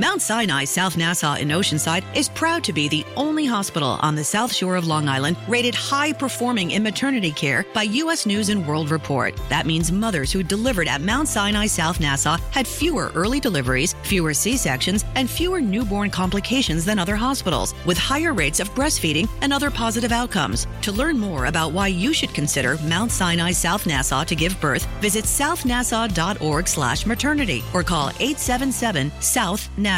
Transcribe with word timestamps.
Mount 0.00 0.22
Sinai 0.22 0.64
South 0.64 0.96
Nassau 0.96 1.34
in 1.34 1.48
Oceanside 1.48 2.04
is 2.16 2.30
proud 2.30 2.64
to 2.64 2.72
be 2.72 2.88
the 2.88 3.04
only 3.16 3.44
hospital 3.44 3.98
on 4.00 4.14
the 4.14 4.24
South 4.24 4.50
Shore 4.50 4.76
of 4.76 4.86
Long 4.86 5.10
Island 5.10 5.36
rated 5.46 5.74
high 5.74 6.14
performing 6.14 6.70
in 6.70 6.82
maternity 6.82 7.32
care 7.32 7.66
by 7.74 7.82
U.S. 7.82 8.24
News 8.24 8.48
and 8.48 8.66
World 8.66 8.90
Report. 8.90 9.38
That 9.50 9.66
means 9.66 9.92
mothers 9.92 10.32
who 10.32 10.42
delivered 10.42 10.88
at 10.88 11.02
Mount 11.02 11.28
Sinai 11.28 11.66
South 11.66 12.00
Nassau 12.00 12.38
had 12.50 12.66
fewer 12.66 13.12
early 13.14 13.40
deliveries, 13.40 13.94
fewer 14.02 14.32
C 14.32 14.56
sections, 14.56 15.04
and 15.16 15.28
fewer 15.28 15.60
newborn 15.60 16.08
complications 16.08 16.86
than 16.86 16.98
other 16.98 17.14
hospitals, 17.14 17.74
with 17.84 17.98
higher 17.98 18.32
rates 18.32 18.58
of 18.58 18.74
breastfeeding 18.74 19.28
and 19.42 19.52
other 19.52 19.70
positive 19.70 20.12
outcomes. 20.12 20.66
To 20.80 20.92
learn 20.92 21.18
more 21.18 21.44
about 21.44 21.72
why 21.72 21.88
you 21.88 22.14
should 22.14 22.32
consider 22.32 22.78
Mount 22.84 23.12
Sinai 23.12 23.50
South 23.50 23.86
Nassau 23.86 24.24
to 24.24 24.34
give 24.34 24.58
birth, 24.62 24.86
visit 25.02 25.26
southnassau.org/maternity 25.26 27.64
or 27.74 27.82
call 27.82 28.08
877 28.18 29.12
South 29.20 29.68
Nassau. 29.76 29.89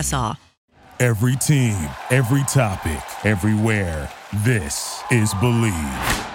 Every 1.00 1.36
team, 1.36 1.76
every 2.11 2.44
topic, 2.44 3.03
everywhere. 3.26 4.08
This 4.44 5.03
is 5.11 5.34
Bleav. 5.34 6.32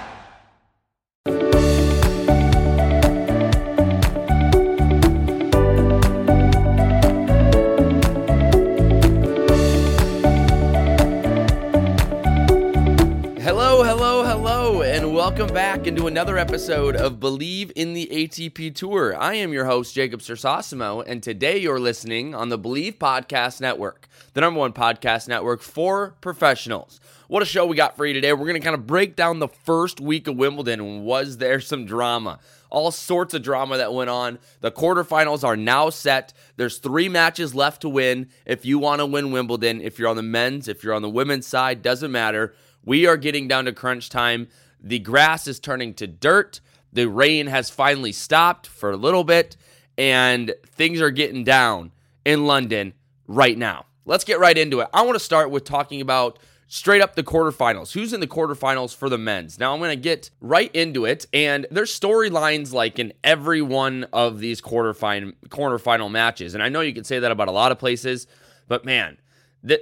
Welcome 15.38 15.54
back 15.54 15.86
into 15.86 16.08
another 16.08 16.36
episode 16.36 16.96
of 16.96 17.20
Bleav 17.20 17.72
in 17.76 17.94
the 17.94 18.08
ATP 18.12 18.74
Tour. 18.74 19.16
I 19.16 19.36
am 19.36 19.54
your 19.54 19.66
host, 19.66 19.94
Jacob 19.94 20.22
Sersosimo, 20.22 21.04
and 21.06 21.22
today 21.22 21.60
you're 21.60 21.80
listening 21.80 22.34
on 22.34 22.50
the 22.50 22.58
Bleav 22.58 22.98
Podcast 22.98 23.62
Network, 23.62 24.08
the 24.34 24.42
number 24.42 24.60
one 24.60 24.74
podcast 24.74 25.28
network 25.28 25.62
for 25.62 26.16
professionals. 26.22 27.00
What 27.28 27.44
a 27.44 27.46
show 27.46 27.68
we 27.68 27.76
got 27.76 27.96
for 27.96 28.08
you 28.08 28.16
today. 28.16 28.34
We're 28.34 28.48
going 28.48 28.60
to 28.60 28.66
kind 28.66 28.74
of 28.74 28.88
break 28.88 29.16
down 29.16 29.38
the 29.38 29.48
first 29.48 30.02
week 30.02 30.26
of 30.26 30.38
Wimbledon. 30.38 31.04
Was 31.04 31.38
there 31.38 31.60
some 31.60 31.86
drama? 31.86 32.40
All 32.72 32.90
sorts 32.90 33.36
of 33.36 33.44
drama 33.44 33.78
that 33.78 33.94
went 33.94 34.10
on. 34.10 34.40
The 34.62 34.72
quarterfinals 34.72 35.44
are 35.44 35.56
now 35.56 35.92
set. 35.92 36.34
There's 36.56 36.80
three 36.80 37.10
matches 37.10 37.54
left 37.54 37.82
to 37.82 37.90
win 37.90 38.30
if 38.48 38.66
you 38.66 38.80
want 38.80 39.02
to 39.02 39.06
win 39.06 39.30
Wimbledon. 39.30 39.82
If 39.82 40.00
you're 40.00 40.10
on 40.10 40.16
the 40.16 40.24
men's, 40.24 40.68
if 40.68 40.84
you're 40.84 40.96
on 40.96 41.04
the 41.04 41.12
women's 41.12 41.46
side, 41.46 41.84
doesn't 41.84 42.12
matter. 42.12 42.56
We 42.84 43.06
are 43.06 43.18
getting 43.18 43.48
down 43.48 43.66
to 43.66 43.74
crunch 43.74 44.10
time. 44.10 44.48
The 44.82 45.00
grass 45.00 45.48
is 45.48 45.60
turning 45.60 45.94
to 45.96 46.08
dirt. 46.08 46.62
The 46.94 47.08
rain 47.08 47.48
has 47.48 47.70
finally 47.70 48.12
stopped 48.12 48.68
for 48.68 48.92
a 48.92 48.98
little 48.98 49.24
bit, 49.24 49.58
and 49.98 50.54
things 50.66 51.02
are 51.02 51.12
getting 51.12 51.44
down 51.44 51.92
in 52.26 52.46
London 52.46 52.94
right 53.28 53.58
now. 53.58 53.86
Let's 54.06 54.24
get 54.24 54.40
right 54.40 54.58
into 54.58 54.80
it. 54.80 54.88
I 54.94 55.02
want 55.02 55.16
to 55.16 55.24
start 55.24 55.52
with 55.52 55.64
talking 55.64 56.02
about 56.02 56.40
straight 56.68 57.02
up 57.02 57.16
the 57.16 57.24
quarterfinals. 57.24 57.92
Who's 57.94 58.14
in 58.14 58.20
the 58.20 58.28
quarterfinals 58.28 58.96
for 58.96 59.10
the 59.10 59.18
men's? 59.18 59.60
Now 59.60 59.74
I'm 59.74 59.80
going 59.80 59.92
to 59.92 60.02
get 60.02 60.30
right 60.40 60.74
into 60.74 61.06
it, 61.06 61.26
and 61.34 61.66
there's 61.72 61.98
storylines 61.98 62.74
like 62.74 63.00
in 63.00 63.14
every 63.24 63.62
one 63.62 64.06
of 64.14 64.40
these 64.40 64.62
quarterfinal 64.62 65.34
quarterfinal 65.50 66.12
matches. 66.12 66.54
And 66.54 66.64
I 66.64 66.70
know 66.70 66.82
you 66.82 66.94
can 66.94 67.04
say 67.04 67.20
that 67.20 67.32
about 67.32 67.48
a 67.48 67.52
lot 67.52 67.72
of 67.72 67.80
places, 67.80 68.28
but 68.68 68.86
man, 68.86 69.18
the 69.64 69.82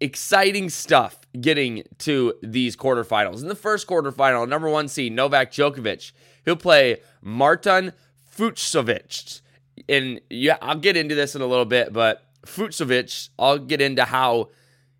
exciting 0.00 0.70
stuff 0.70 1.20
getting 1.40 1.84
to 1.98 2.34
these 2.42 2.76
quarterfinals. 2.76 3.42
In 3.42 3.48
the 3.48 3.54
first 3.54 3.86
quarterfinal, 3.86 4.48
number 4.48 4.68
one 4.68 4.88
seed 4.88 5.12
Novak 5.12 5.52
Djokovic, 5.52 6.12
he'll 6.44 6.56
play 6.56 6.98
Martin 7.22 7.92
Fucsovics. 8.36 9.42
And 9.88 10.20
yeah, 10.30 10.56
I'll 10.60 10.78
get 10.78 10.96
into 10.96 11.14
this 11.14 11.34
in 11.34 11.42
a 11.42 11.46
little 11.46 11.64
bit, 11.64 11.92
but 11.92 12.24
Fucsovics, 12.46 13.30
I'll 13.38 13.58
get 13.58 13.80
into 13.80 14.04
how 14.04 14.50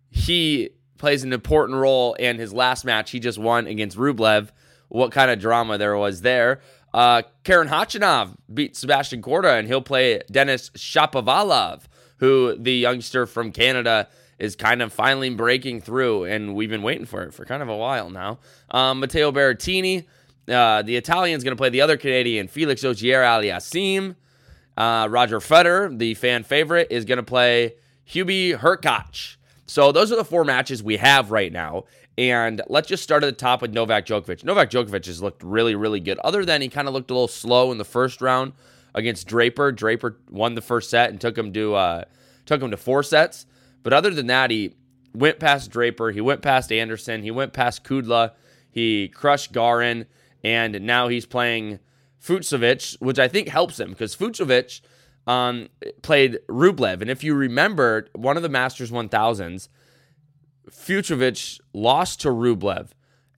he 0.09 0.69
plays 0.97 1.23
an 1.23 1.33
important 1.33 1.79
role 1.79 2.13
in 2.13 2.37
his 2.37 2.53
last 2.53 2.85
match 2.85 3.11
he 3.11 3.19
just 3.19 3.39
won 3.39 3.65
against 3.67 3.97
Rublev. 3.97 4.49
What 4.89 5.11
kind 5.11 5.31
of 5.31 5.39
drama 5.39 5.77
there 5.77 5.97
was 5.97 6.21
there. 6.21 6.61
Uh, 6.93 7.21
Karen 7.43 7.69
Khachanov 7.69 8.35
beat 8.53 8.75
Sebastian 8.75 9.21
Korda, 9.21 9.57
and 9.57 9.67
he'll 9.67 9.81
play 9.81 10.21
Denis 10.29 10.69
Shapovalov, 10.71 11.83
who 12.17 12.55
the 12.57 12.73
youngster 12.73 13.25
from 13.25 13.53
Canada 13.53 14.09
is 14.41 14.55
kind 14.55 14.81
of 14.81 14.91
finally 14.91 15.29
breaking 15.29 15.79
through, 15.81 16.23
and 16.23 16.55
we've 16.55 16.69
been 16.69 16.81
waiting 16.81 17.05
for 17.05 17.21
it 17.21 17.31
for 17.31 17.45
kind 17.45 17.61
of 17.61 17.69
a 17.69 17.77
while 17.77 18.09
now. 18.09 18.39
Um, 18.71 18.99
Matteo 18.99 19.31
Berrettini, 19.31 20.05
uh, 20.49 20.81
the 20.81 20.95
Italian's 20.95 21.43
going 21.43 21.55
to 21.55 21.61
play 21.61 21.69
the 21.69 21.81
other 21.81 21.95
Canadian, 21.95 22.47
Felix 22.47 22.83
Auger-Aliassime. 22.83 24.15
Uh, 24.75 25.07
Roger 25.11 25.39
Federer, 25.39 25.95
the 25.95 26.15
fan 26.15 26.41
favorite, 26.43 26.87
is 26.89 27.05
going 27.05 27.17
to 27.17 27.23
play 27.23 27.75
Hubie 28.09 28.57
Hurkacz. 28.57 29.35
So 29.67 29.91
those 29.91 30.11
are 30.11 30.15
the 30.15 30.25
four 30.25 30.43
matches 30.43 30.81
we 30.81 30.97
have 30.97 31.29
right 31.29 31.53
now. 31.53 31.83
And 32.17 32.63
let's 32.67 32.87
just 32.87 33.03
start 33.03 33.23
at 33.23 33.27
the 33.27 33.33
top 33.33 33.61
with 33.61 33.73
Novak 33.73 34.07
Djokovic. 34.07 34.43
Novak 34.43 34.71
Djokovic 34.71 35.05
has 35.05 35.21
looked 35.21 35.43
really, 35.43 35.75
really 35.75 35.99
good. 35.99 36.17
Other 36.19 36.43
than 36.43 36.63
he 36.63 36.67
kind 36.67 36.87
of 36.87 36.95
looked 36.95 37.11
a 37.11 37.13
little 37.13 37.27
slow 37.27 37.71
in 37.71 37.77
the 37.77 37.85
first 37.85 38.21
round 38.21 38.53
against 38.95 39.27
Draper. 39.27 39.71
Draper 39.71 40.17
won 40.31 40.55
the 40.55 40.61
first 40.61 40.89
set 40.89 41.11
and 41.11 41.21
took 41.21 41.37
him 41.37 41.53
to 41.53 41.75
uh, 41.75 42.03
took 42.45 42.61
him 42.61 42.71
to 42.71 42.77
four 42.77 43.03
sets. 43.03 43.45
But 43.83 43.93
other 43.93 44.11
than 44.11 44.27
that, 44.27 44.51
he 44.51 44.75
went 45.13 45.39
past 45.39 45.71
Draper, 45.71 46.11
he 46.11 46.21
went 46.21 46.41
past 46.41 46.71
Anderson, 46.71 47.23
he 47.23 47.31
went 47.31 47.53
past 47.53 47.83
Kudla, 47.83 48.31
he 48.69 49.07
crushed 49.09 49.51
Garin, 49.51 50.05
and 50.43 50.81
now 50.81 51.07
he's 51.07 51.25
playing 51.25 51.79
Fucsovics, 52.23 52.99
which 53.01 53.19
I 53.19 53.27
think 53.27 53.47
helps 53.47 53.79
him 53.79 53.89
because 53.89 54.15
Fucsovics 54.15 54.81
um, 55.27 55.69
played 56.01 56.39
Rublev. 56.47 57.01
And 57.01 57.09
if 57.09 57.23
you 57.23 57.33
remember, 57.33 58.07
one 58.13 58.37
of 58.37 58.43
the 58.43 58.49
Masters 58.49 58.91
1000s, 58.91 59.67
Fucsovics 60.69 61.59
lost 61.73 62.21
to 62.21 62.29
Rublev 62.29 62.89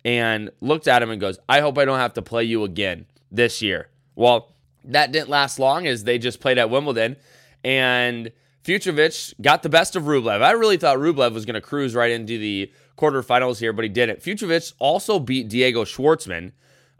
and 0.05 0.51
looked 0.61 0.87
at 0.87 1.01
him 1.01 1.09
and 1.09 1.19
goes, 1.19 1.39
I 1.47 1.61
hope 1.61 1.77
I 1.77 1.85
don't 1.85 1.99
have 1.99 2.13
to 2.13 2.21
play 2.21 2.43
you 2.43 2.63
again 2.63 3.05
this 3.31 3.61
year. 3.61 3.89
Well, 4.15 4.53
that 4.85 5.11
didn't 5.11 5.29
last 5.29 5.59
long 5.59 5.87
as 5.87 6.03
they 6.03 6.17
just 6.17 6.39
played 6.39 6.57
at 6.57 6.69
Wimbledon. 6.69 7.15
And 7.63 8.31
Fucsovics 8.63 9.33
got 9.41 9.63
the 9.63 9.69
best 9.69 9.95
of 9.95 10.03
Rublev. 10.03 10.41
I 10.41 10.51
really 10.51 10.77
thought 10.77 10.97
Rublev 10.97 11.33
was 11.33 11.45
going 11.45 11.55
to 11.55 11.61
cruise 11.61 11.93
right 11.93 12.11
into 12.11 12.37
the 12.37 12.71
quarterfinals 12.97 13.59
here, 13.59 13.73
but 13.73 13.83
he 13.83 13.89
didn't. 13.89 14.21
Fucsovics 14.21 14.73
also 14.79 15.19
beat 15.19 15.49
Diego 15.49 15.83
Schwartzman. 15.83 16.53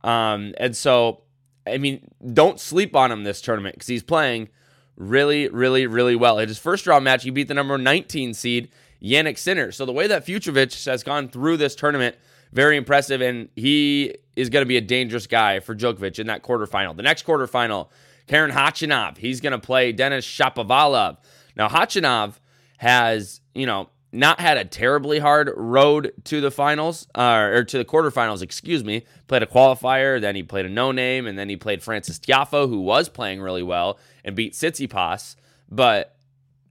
Um, 0.04 0.54
and 0.58 0.76
so, 0.76 1.22
I 1.66 1.78
mean, 1.78 2.12
don't 2.34 2.60
sleep 2.60 2.96
on 2.96 3.12
him 3.12 3.24
this 3.24 3.40
tournament 3.40 3.76
because 3.76 3.88
he's 3.88 4.04
playing 4.04 4.50
really, 4.98 5.48
really, 5.48 5.88
really 5.88 6.16
well. 6.16 6.38
In 6.40 6.50
his 6.50 6.60
first 6.60 6.86
round 6.86 7.06
match, 7.06 7.24
he 7.24 7.30
beat 7.30 7.48
the 7.48 7.54
number 7.54 7.78
19 7.78 8.34
seed, 8.34 8.70
Jannik 9.02 9.38
Sinner. 9.38 9.72
So 9.72 9.86
the 9.86 9.94
way 9.94 10.08
that 10.08 10.26
Fucsovics 10.26 10.86
has 10.86 11.04
gone 11.04 11.30
through 11.30 11.58
this 11.58 11.76
tournament, 11.76 12.18
very 12.52 12.76
impressive, 12.76 13.22
and 13.22 13.48
he 13.56 14.16
is 14.36 14.50
going 14.50 14.62
to 14.64 14.68
be 14.68 14.78
a 14.78 14.82
dangerous 14.82 15.28
guy 15.28 15.62
for 15.62 15.76
Djokovic 15.76 16.20
in 16.20 16.28
that 16.28 16.44
quarterfinal. 16.44 16.96
The 16.98 17.04
next 17.04 17.26
quarterfinal, 17.26 17.88
Karen 18.28 18.52
Khachanov, 18.52 19.18
he's 19.18 19.40
going 19.42 19.52
to 19.52 19.60
play 19.60 19.92
Denis 19.92 20.26
Shapovalov. 20.26 21.18
Now, 21.56 21.68
Khachanov 21.68 22.40
has, 22.78 23.42
you 23.54 23.66
know, 23.66 23.90
not 24.12 24.40
had 24.40 24.58
a 24.58 24.66
terribly 24.66 25.18
hard 25.18 25.52
road 25.56 26.14
to 26.26 26.40
the 26.40 26.52
finals, 26.52 27.08
uh, 27.16 27.50
or 27.52 27.64
to 27.64 27.78
the 27.80 27.86
quarterfinals, 27.86 28.42
excuse 28.44 28.84
me. 28.84 29.06
Played 29.28 29.44
a 29.44 29.48
qualifier, 29.48 30.22
then 30.22 30.36
he 30.36 30.44
played 30.44 30.68
a 30.68 30.70
no 30.70 30.92
name, 30.92 31.26
and 31.26 31.38
then 31.38 31.50
he 31.50 31.58
played 31.58 31.82
Francis 31.82 32.20
Tiafoe, 32.20 32.70
who 32.70 32.80
was 32.80 33.10
playing 33.10 33.42
really 33.42 33.64
well, 33.64 33.98
and 34.24 34.36
beat 34.36 34.54
Tsitsipas. 34.54 35.36
But, 35.70 36.16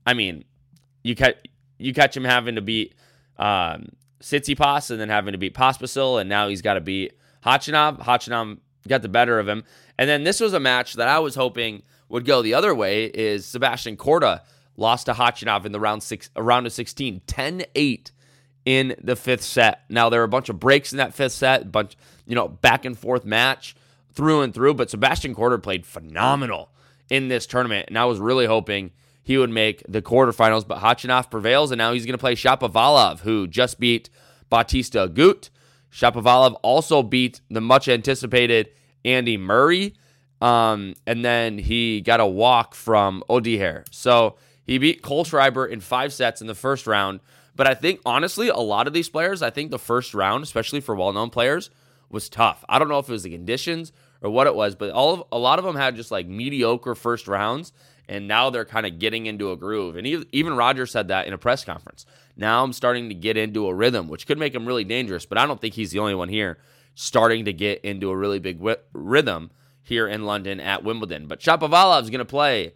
I 0.05 0.13
mean, 0.13 0.45
you 1.03 1.15
catch, 1.15 1.35
you 1.77 1.93
catch 1.93 2.15
him 2.15 2.23
having 2.23 2.55
to 2.55 2.61
beat 2.61 2.95
um, 3.37 3.89
Tsitsipas 4.21 4.89
and 4.89 4.99
then 4.99 5.09
having 5.09 5.33
to 5.33 5.37
beat 5.37 5.53
Pospisil, 5.53 6.21
and 6.21 6.29
now 6.29 6.47
he's 6.47 6.61
got 6.61 6.75
to 6.75 6.81
beat 6.81 7.17
Khachanov. 7.45 7.99
Khachanov 7.99 8.57
got 8.87 9.01
the 9.01 9.09
better 9.09 9.37
of 9.39 9.47
him. 9.47 9.65
And 9.97 10.09
then 10.09 10.23
this 10.23 10.39
was 10.39 10.53
a 10.53 10.59
match 10.59 10.93
that 10.93 11.09
I 11.09 11.19
was 11.19 11.35
hoping 11.35 11.83
would 12.09 12.25
go 12.25 12.41
the 12.41 12.53
other 12.53 12.73
way 12.73 13.05
is 13.05 13.45
Sebastian 13.45 13.97
Korda 13.97 14.41
lost 14.77 15.05
to 15.05 15.13
Khachanov 15.13 15.65
in 15.65 15.71
the 15.71 15.79
round 15.79 16.03
six, 16.03 16.29
round 16.35 16.65
of 16.65 16.73
16, 16.73 17.21
10-8 17.27 18.11
in 18.65 18.95
the 19.01 19.15
fifth 19.15 19.43
set. 19.43 19.81
Now 19.89 20.09
there 20.09 20.19
were 20.19 20.25
a 20.25 20.29
bunch 20.29 20.49
of 20.49 20.59
breaks 20.59 20.91
in 20.91 20.97
that 20.97 21.13
fifth 21.13 21.33
set, 21.33 21.61
a 21.63 21.65
bunch, 21.65 21.97
you 22.25 22.35
know, 22.35 22.47
back 22.47 22.85
and 22.85 22.97
forth 22.97 23.25
match 23.25 23.75
through 24.13 24.41
and 24.41 24.53
through. 24.53 24.75
But 24.75 24.89
Sebastian 24.89 25.35
Korda 25.35 25.61
played 25.61 25.85
phenomenal 25.85 26.69
in 27.09 27.27
this 27.27 27.45
tournament, 27.45 27.85
and 27.89 27.97
I 27.97 28.05
was 28.05 28.19
really 28.19 28.45
hoping 28.45 28.91
he 29.21 29.37
would 29.37 29.49
make 29.49 29.83
the 29.87 30.01
quarterfinals. 30.01 30.67
But 30.67 30.79
Khachanov 30.79 31.29
prevails, 31.29 31.71
and 31.71 31.77
now 31.77 31.93
he's 31.93 32.05
going 32.05 32.13
to 32.13 32.17
play 32.17 32.35
Shapovalov, 32.35 33.21
who 33.21 33.47
just 33.47 33.79
beat 33.79 34.09
Bautista 34.49 35.07
Agut. 35.07 35.49
Shapovalov 35.91 36.57
also 36.63 37.03
beat 37.03 37.41
the 37.49 37.61
much 37.61 37.87
anticipated 37.87 38.69
Andy 39.05 39.37
Murray. 39.37 39.95
Um, 40.41 40.95
and 41.07 41.23
then 41.23 41.57
he 41.57 42.01
got 42.01 42.19
a 42.19 42.25
walk 42.25 42.75
from 42.75 43.23
Andujar. 43.29 43.85
So 43.91 44.35
he 44.65 44.77
beat 44.77 45.01
Kohlschreiber 45.01 45.69
in 45.69 45.79
five 45.79 46.13
sets 46.13 46.41
in 46.41 46.47
the 46.47 46.55
first 46.55 46.87
round. 46.87 47.19
But 47.55 47.67
I 47.67 47.75
think, 47.75 48.01
honestly, 48.05 48.49
a 48.49 48.57
lot 48.57 48.87
of 48.87 48.93
these 48.93 49.09
players, 49.09 49.41
I 49.41 49.49
think 49.49 49.69
the 49.69 49.79
first 49.79 50.13
round, 50.13 50.43
especially 50.43 50.81
for 50.81 50.95
well 50.95 51.13
known 51.13 51.29
players, 51.29 51.69
was 52.09 52.29
tough. 52.29 52.63
I 52.67 52.79
don't 52.79 52.89
know 52.89 52.99
if 52.99 53.09
it 53.09 53.11
was 53.11 53.23
the 53.23 53.29
conditions 53.29 53.91
or 54.21 54.29
what 54.29 54.47
it 54.47 54.55
was, 54.55 54.75
but 54.75 54.91
all 54.91 55.13
of, 55.13 55.23
a 55.31 55.37
lot 55.37 55.59
of 55.59 55.65
them 55.65 55.75
had 55.75 55.95
just 55.95 56.11
like 56.11 56.27
mediocre 56.27 56.95
first 56.95 57.27
rounds. 57.27 57.73
And 58.09 58.27
now 58.27 58.49
they're 58.49 58.65
kind 58.65 58.85
of 58.85 58.99
getting 58.99 59.27
into 59.27 59.51
a 59.51 59.55
groove. 59.55 59.95
And 59.95 60.05
even 60.05 60.57
Roger 60.57 60.85
said 60.85 61.07
that 61.07 61.25
in 61.25 61.31
a 61.31 61.37
press 61.37 61.63
conference. 61.63 62.05
Now 62.35 62.63
I'm 62.63 62.73
starting 62.73 63.07
to 63.07 63.15
get 63.15 63.37
into 63.37 63.67
a 63.67 63.73
rhythm, 63.73 64.09
which 64.09 64.27
could 64.27 64.37
make 64.37 64.53
him 64.53 64.65
really 64.65 64.83
dangerous, 64.83 65.25
but 65.25 65.37
I 65.37 65.45
don't 65.45 65.61
think 65.61 65.75
he's 65.75 65.91
the 65.91 65.99
only 65.99 66.15
one 66.15 66.27
here 66.27 66.57
starting 66.95 67.45
to 67.45 67.53
get 67.53 67.79
into 67.81 68.09
a 68.09 68.17
really 68.17 68.39
big 68.39 68.59
rhythm 68.93 69.51
here 69.81 70.07
in 70.07 70.25
London 70.25 70.59
at 70.59 70.83
Wimbledon. 70.83 71.27
But 71.27 71.39
Shapovalov 71.39 72.03
is 72.03 72.09
going 72.09 72.19
to 72.19 72.25
play 72.25 72.73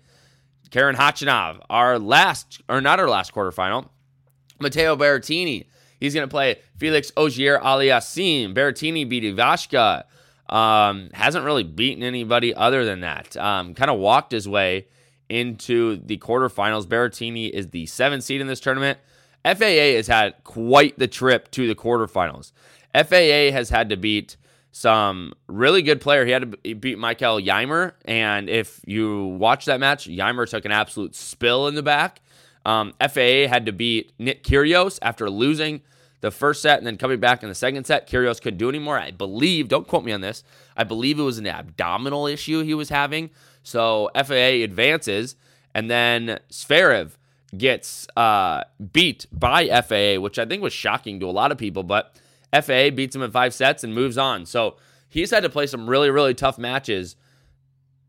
Karen 0.72 0.96
Khachanov, 0.96 1.62
our 1.69 2.00
last, 2.00 2.62
or 2.69 2.81
not 2.81 3.00
our 3.00 3.10
last 3.10 3.34
quarterfinal. 3.34 3.90
Matteo 4.60 4.96
Berrettini, 4.96 5.68
he's 6.00 6.14
going 6.14 6.28
to 6.28 6.31
play 6.31 6.58
Felix 6.78 7.12
Auger 7.16 7.60
Aliassime. 7.60 8.54
Berrettini 8.54 9.08
beat 9.08 9.24
Ivashka. 9.24 10.04
Um, 10.50 11.10
hasn't 11.14 11.44
really 11.44 11.64
beaten 11.64 12.04
anybody 12.04 12.56
other 12.56 12.86
than 12.86 13.02
that. 13.02 13.36
Um, 13.36 13.74
kind 13.74 13.92
of 13.92 14.00
walked 14.00 14.31
his 14.31 14.48
way 14.48 14.88
into 15.30 15.98
the 15.98 16.18
quarterfinals. 16.18 16.86
Berrettini 16.86 17.50
is 17.50 17.69
the 17.69 17.86
seventh 17.86 18.24
seed 18.24 18.42
in 18.42 18.48
this 18.48 18.60
tournament. 18.60 18.98
FAA 19.44 19.96
has 19.96 20.08
had 20.08 20.44
quite 20.44 20.98
the 20.98 21.08
trip 21.08 21.52
to 21.52 21.68
the 21.68 21.75
quarterfinals. 21.75 22.52
FAA 22.94 23.52
has 23.52 23.69
had 23.69 23.90
to 23.90 23.98
beat 23.98 24.38
some 24.77 25.33
really 25.47 25.81
good 25.81 26.00
player. 26.00 26.24
He 26.24 26.31
had 26.31 26.51
to 26.51 26.75
beat 26.75 27.00
Michael 27.00 27.39
Ymer, 27.39 27.95
and 28.06 28.47
if 28.47 28.79
you 28.85 29.25
watch 29.25 29.65
that 29.65 29.79
match, 29.79 30.07
Ymer 30.07 30.45
took 30.45 30.65
an 30.65 30.71
absolute 30.71 31.15
spill 31.15 31.68
in 31.68 31.74
the 31.74 31.81
back. 31.81 32.21
Um, 32.63 32.94
FAA 33.01 33.47
had 33.47 33.65
to 33.65 33.71
beat 33.71 34.13
Nick 34.19 34.44
Kyrgios 34.44 35.00
after 35.01 35.31
losing 35.31 35.81
the 36.21 36.29
first 36.29 36.62
set 36.62 36.77
and 36.77 36.85
then 36.85 36.97
coming 36.97 37.19
back 37.19 37.41
in 37.41 37.50
the 37.50 37.56
second 37.56 37.85
set. 37.85 38.07
Kyrgios 38.07 38.39
couldn't 38.39 38.59
do 38.59 38.69
anymore. 38.69 39.00
I 39.00 39.09
believe, 39.09 39.68
don't 39.68 39.88
quote 39.88 40.03
me 40.03 40.12
on 40.12 40.21
this, 40.21 40.44
I 40.75 40.83
believe 40.83 41.18
it 41.18 41.23
was 41.23 41.39
an 41.39 41.47
abdominal 41.47 42.27
issue 42.27 42.62
he 42.62 42.75
was 42.75 42.89
having. 42.89 43.31
So 43.63 44.12
FAA 44.13 44.62
advances, 44.63 45.35
and 45.73 45.89
then 45.89 46.39
Zverev 46.51 47.12
gets 47.57 48.07
uh, 48.15 48.63
beat 48.94 49.25
by 49.31 49.68
FAA, 49.81 50.21
which 50.21 50.38
I 50.38 50.45
think 50.45 50.62
was 50.62 50.73
shocking 50.73 51.19
to 51.21 51.25
a 51.27 51.31
lot 51.31 51.51
of 51.51 51.57
people, 51.57 51.81
but 51.81 52.15
FAA 52.53 52.89
beats 52.91 53.15
him 53.15 53.21
in 53.21 53.31
five 53.31 53.53
sets 53.53 53.83
and 53.83 53.94
moves 53.94 54.17
on. 54.17 54.45
So 54.45 54.77
he's 55.09 55.31
had 55.31 55.44
to 55.44 55.49
play 55.49 55.67
some 55.67 55.89
really, 55.89 56.09
really 56.09 56.33
tough 56.33 56.57
matches. 56.57 57.15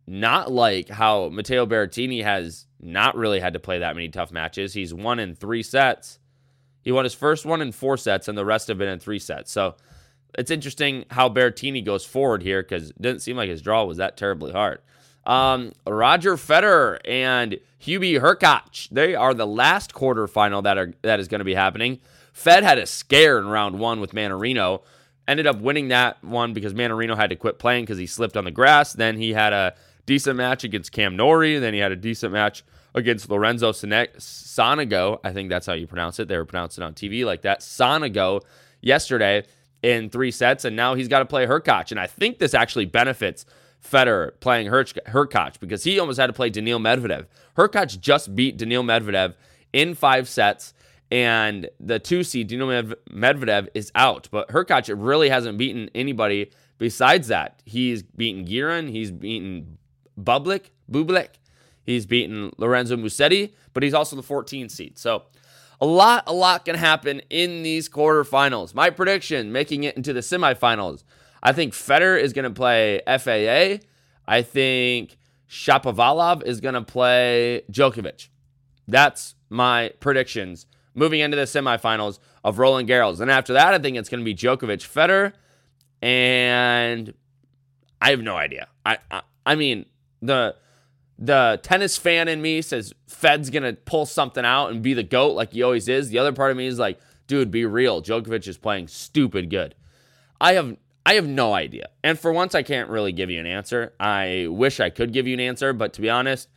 Not 0.07 0.51
like 0.51 0.89
how 0.89 1.29
Matteo 1.29 1.67
Berrettini 1.67 2.23
has 2.23 2.67
not 2.81 3.17
really 3.17 3.41
had 3.41 3.53
to 3.53 3.61
play 3.61 3.79
that 3.81 3.95
many 3.95 4.09
tough 4.09 4.33
matches. 4.33 4.73
He's 4.73 4.95
won 4.95 5.19
in 5.19 5.35
three 5.35 5.63
sets. 5.63 6.19
He 6.83 6.93
won 6.93 7.05
his 7.05 7.15
first 7.15 7.45
one 7.45 7.61
in 7.61 7.73
four 7.73 7.97
sets, 7.97 8.29
and 8.29 8.39
the 8.39 8.45
rest 8.45 8.69
have 8.69 8.79
been 8.79 8.89
in 8.89 9.01
three 9.01 9.19
sets. 9.19 9.51
So 9.53 9.77
it's 10.39 10.51
interesting 10.51 11.05
how 11.11 11.29
Berrettini 11.29 11.85
goes 11.85 12.05
forward 12.05 12.43
here 12.43 12.63
because 12.63 12.91
it 12.91 13.03
didn't 13.03 13.21
seem 13.21 13.37
like 13.37 13.49
his 13.49 13.61
draw 13.61 13.85
was 13.85 13.99
that 13.99 14.17
terribly 14.17 14.53
hard. 14.53 14.81
Um, 15.27 15.73
Roger 15.87 16.37
Federer 16.37 16.99
and 17.05 17.59
Hubie 17.81 18.21
Hurkacz, 18.21 18.89
they 18.91 19.15
are 19.15 19.35
the 19.35 19.47
last 19.47 19.93
quarterfinal 19.93 20.63
that 20.65 20.79
are 20.79 20.95
that 21.03 21.21
is 21.21 21.29
going 21.29 21.41
to 21.41 21.45
be 21.45 21.55
happening. 21.55 22.01
Fed 22.33 22.63
had 22.63 22.79
a 22.79 22.87
scare 22.87 23.39
in 23.39 23.47
round 23.47 23.79
one 23.79 24.01
with 24.01 24.13
Mannarino. 24.13 24.83
Ended 25.27 25.47
up 25.47 25.61
winning 25.61 25.89
that 25.89 26.23
one 26.25 26.55
because 26.55 26.73
Mannarino 26.73 27.17
had 27.17 27.31
to 27.31 27.37
quit 27.37 27.59
playing 27.59 27.85
because 27.85 27.99
he 27.99 28.07
slipped 28.07 28.37
on 28.37 28.45
the 28.45 28.51
grass. 28.51 28.95
Then 28.95 29.19
he 29.19 29.35
had 29.35 29.53
a 29.53 29.75
decent 30.07 30.37
match 30.37 30.65
against 30.65 30.91
Cam 30.93 31.17
Norrie. 31.17 31.59
Then 31.59 31.75
he 31.75 31.81
had 31.81 31.93
a 31.93 31.97
decent 31.97 32.33
match 32.33 32.65
against 32.95 33.29
Lorenzo 33.29 33.73
Sonego. 33.73 35.21
I 35.23 35.33
think 35.33 35.51
that's 35.51 35.67
how 35.67 35.75
you 35.75 35.87
pronounce 35.87 36.19
it. 36.19 36.29
They 36.29 36.37
were 36.37 36.47
pronouncing 36.47 36.83
it 36.83 36.87
on 36.87 36.95
TV 36.95 37.27
like 37.27 37.43
that. 37.43 37.61
Sonego 37.61 38.41
yesterday 38.81 39.45
in 39.83 40.11
three 40.11 40.31
sets, 40.31 40.65
and 40.65 40.75
now 40.75 40.95
he's 40.95 41.09
got 41.09 41.21
to 41.21 41.27
play 41.27 41.47
Hurkacz. 41.47 41.91
And 41.91 42.01
I 42.01 42.07
think 42.07 42.39
this 42.39 42.55
actually 42.55 42.87
benefits 42.87 43.45
Federer 43.83 44.39
playing 44.41 44.69
Hurkacz 44.69 45.59
because 45.61 45.85
he 45.85 45.99
almost 45.99 46.19
had 46.19 46.27
to 46.27 46.33
play 46.33 46.51
Daniil 46.51 46.79
Medvedev. 46.79 47.27
Hurkacz 47.57 47.99
just 47.99 48.35
beat 48.35 48.57
Daniil 48.57 48.83
Medvedev 48.83 49.35
in 49.73 49.95
five 49.95 50.29
sets 50.29 50.75
and 51.11 51.69
the 51.81 51.99
two 51.99 52.23
seed 52.23 52.49
Dino 52.49 52.67
Medvedev 53.11 53.69
is 53.75 53.91
out. 53.95 54.29
But 54.31 54.49
Hurkacz 54.49 54.95
really 54.97 55.29
hasn't 55.29 55.59
beaten 55.59 55.91
anybody 55.95 56.51
besides 56.79 57.29
that. 57.29 57.63
He's 57.65 58.03
beaten 58.03 58.45
Giron, 58.45 58.91
he's 58.91 59.11
beaten 59.11 59.79
Bublik, 60.21 60.71
Bublik, 60.91 61.31
he's 61.85 62.07
beaten 62.07 62.53
Lorenzo 62.59 62.97
Musetti, 62.97 63.55
but 63.73 63.83
he's 63.83 63.95
also 63.95 64.17
the 64.17 64.23
14 64.23 64.69
seed. 64.69 64.99
So 64.99 65.25
a 65.81 65.87
lot, 65.87 66.25
a 66.27 66.33
lot 66.33 66.65
can 66.65 66.75
happen 66.75 67.23
in 67.31 67.63
these 67.63 67.89
quarterfinals. 67.89 68.75
My 68.75 68.91
prediction, 68.91 69.53
making 69.53 69.85
it 69.85 69.97
into 69.97 70.13
the 70.13 70.21
semifinals, 70.21 71.05
I 71.43 71.53
think 71.53 71.73
Federer 71.73 72.21
is 72.21 72.33
going 72.33 72.45
to 72.45 72.51
play 72.51 73.01
FAA. 73.07 73.85
I 74.27 74.43
think 74.43 75.19
Shapovalov 75.49 76.45
is 76.45 76.61
going 76.61 76.75
to 76.75 76.83
play 76.83 77.63
Djokovic. 77.71 78.29
That's 78.87 79.35
my 79.49 79.93
predictions 80.01 80.67
moving 80.95 81.21
into 81.21 81.37
the 81.37 81.45
semifinals 81.45 82.19
of 82.45 82.59
Roland 82.59 82.89
Garros. 82.89 83.21
And 83.21 83.31
after 83.31 83.53
that, 83.53 83.73
I 83.73 83.79
think 83.79 83.97
it's 83.97 84.09
going 84.09 84.21
to 84.21 84.25
be 84.25 84.35
Djokovic, 84.35 84.83
Federer, 84.87 85.33
and 86.03 87.15
I 88.01 88.11
have 88.11 88.21
no 88.21 88.37
idea. 88.37 88.69
I, 88.85 88.99
I, 89.11 89.23
I 89.45 89.55
mean 89.55 89.87
the 90.23 90.57
the 91.19 91.59
tennis 91.63 91.97
fan 91.97 92.29
in 92.29 92.41
me 92.41 92.63
says 92.63 92.93
Fed's 93.09 93.51
gonna 93.51 93.73
pull 93.73 94.07
something 94.07 94.45
out 94.45 94.71
and 94.71 94.83
be 94.83 94.95
the 94.95 95.03
goat 95.03 95.35
like 95.35 95.53
he 95.53 95.63
always 95.63 95.89
is. 95.89 96.11
The 96.11 96.19
other 96.19 96.33
part 96.33 96.53
of 96.53 96.57
me 96.57 96.67
is 96.67 96.79
like, 96.79 97.01
dude, 97.27 97.51
be 97.51 97.65
real. 97.65 98.01
Djokovic 98.01 98.47
is 98.47 98.57
playing 98.57 98.87
stupid 98.89 99.51
good. 99.51 99.75
I 100.41 100.53
have 100.53 100.77
I 101.09 101.15
have 101.15 101.27
no 101.27 101.55
idea. 101.55 101.89
And 102.05 102.19
for 102.19 102.33
once 102.33 102.55
I 102.55 102.63
can't 102.63 102.91
really 102.91 103.13
give 103.13 103.31
you 103.31 103.41
an 103.41 103.47
answer. 103.47 103.95
I 103.99 104.47
wish 104.49 104.79
I 104.79 104.91
could 104.91 105.13
give 105.13 105.27
you 105.27 105.35
an 105.35 105.41
answer, 105.41 105.73
but 105.73 105.93
to 105.95 106.01
be 106.01 106.11
honest, 106.11 106.49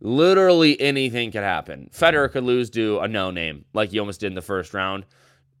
Literally 0.00 0.80
anything 0.80 1.30
could 1.30 1.42
happen. 1.42 1.90
Federer 1.92 2.32
could 2.32 2.44
lose 2.44 2.70
to 2.70 3.00
a 3.00 3.08
no 3.08 3.30
name, 3.30 3.66
like 3.74 3.90
he 3.90 3.98
almost 3.98 4.20
did 4.20 4.28
in 4.28 4.34
the 4.34 4.40
first 4.40 4.72
round. 4.72 5.04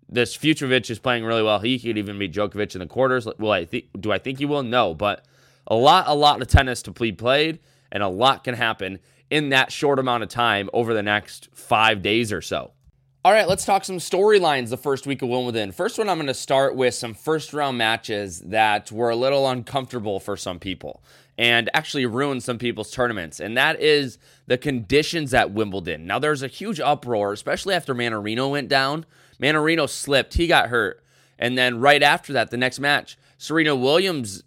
This 0.08 0.36
Fucsovics 0.36 0.90
is 0.90 0.98
playing 0.98 1.24
really 1.24 1.42
well. 1.42 1.58
He 1.58 1.78
could 1.78 1.98
even 1.98 2.18
beat 2.18 2.32
Djokovic 2.32 2.74
in 2.74 2.80
the 2.80 2.86
quarters. 2.86 3.28
Well, 3.38 3.52
I 3.52 3.66
think 3.66 3.86
do 4.00 4.10
I 4.10 4.18
think 4.18 4.38
he 4.38 4.46
will? 4.46 4.62
No, 4.62 4.94
but 4.94 5.26
a 5.66 5.76
lot, 5.76 6.08
a 6.08 6.14
lot 6.14 6.40
of 6.40 6.48
tennis 6.48 6.82
to 6.82 6.90
be 6.90 7.12
played, 7.12 7.60
and 7.92 8.02
a 8.02 8.08
lot 8.08 8.42
can 8.42 8.54
happen 8.54 8.98
in 9.28 9.50
that 9.50 9.70
short 9.70 9.98
amount 9.98 10.22
of 10.22 10.30
time 10.30 10.70
over 10.72 10.94
the 10.94 11.02
next 11.02 11.50
five 11.52 12.00
days 12.00 12.32
or 12.32 12.40
so. 12.40 12.72
All 13.22 13.32
right, 13.32 13.46
let's 13.46 13.66
talk 13.66 13.84
some 13.84 13.98
storylines 13.98 14.70
the 14.70 14.78
first 14.78 15.06
week 15.06 15.20
of 15.20 15.28
Wimbledon. 15.28 15.72
First 15.72 15.98
one, 15.98 16.08
I'm 16.08 16.16
going 16.16 16.26
to 16.28 16.32
start 16.32 16.74
with 16.74 16.94
some 16.94 17.12
first 17.12 17.52
round 17.52 17.76
matches 17.76 18.40
that 18.40 18.90
were 18.90 19.10
a 19.10 19.16
little 19.16 19.46
uncomfortable 19.46 20.18
for 20.20 20.38
some 20.38 20.58
people 20.58 21.02
and 21.36 21.68
actually 21.74 22.06
ruined 22.06 22.42
some 22.42 22.56
people's 22.56 22.90
tournaments, 22.90 23.38
and 23.38 23.58
that 23.58 23.78
is 23.78 24.16
the 24.46 24.56
conditions 24.56 25.34
at 25.34 25.50
Wimbledon. 25.50 26.06
Now, 26.06 26.18
there's 26.18 26.42
a 26.42 26.48
huge 26.48 26.80
uproar, 26.80 27.34
especially 27.34 27.74
after 27.74 27.94
Mannarino 27.94 28.52
went 28.52 28.70
down. 28.70 29.04
Mannarino 29.38 29.86
slipped, 29.86 30.32
he 30.32 30.46
got 30.46 30.70
hurt. 30.70 31.04
And 31.38 31.58
then 31.58 31.78
right 31.78 32.02
after 32.02 32.32
that, 32.32 32.50
the 32.50 32.56
next 32.56 32.80
match, 32.80 33.18
Serena 33.36 33.76
Williams 33.76 34.44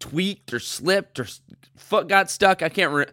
tweaked 0.00 0.52
or 0.52 0.60
slipped 0.60 1.18
or 1.18 1.26
foot 1.76 2.08
got 2.08 2.30
stuck. 2.30 2.60
I 2.60 2.68
can't 2.68 2.92
re- 2.92 3.06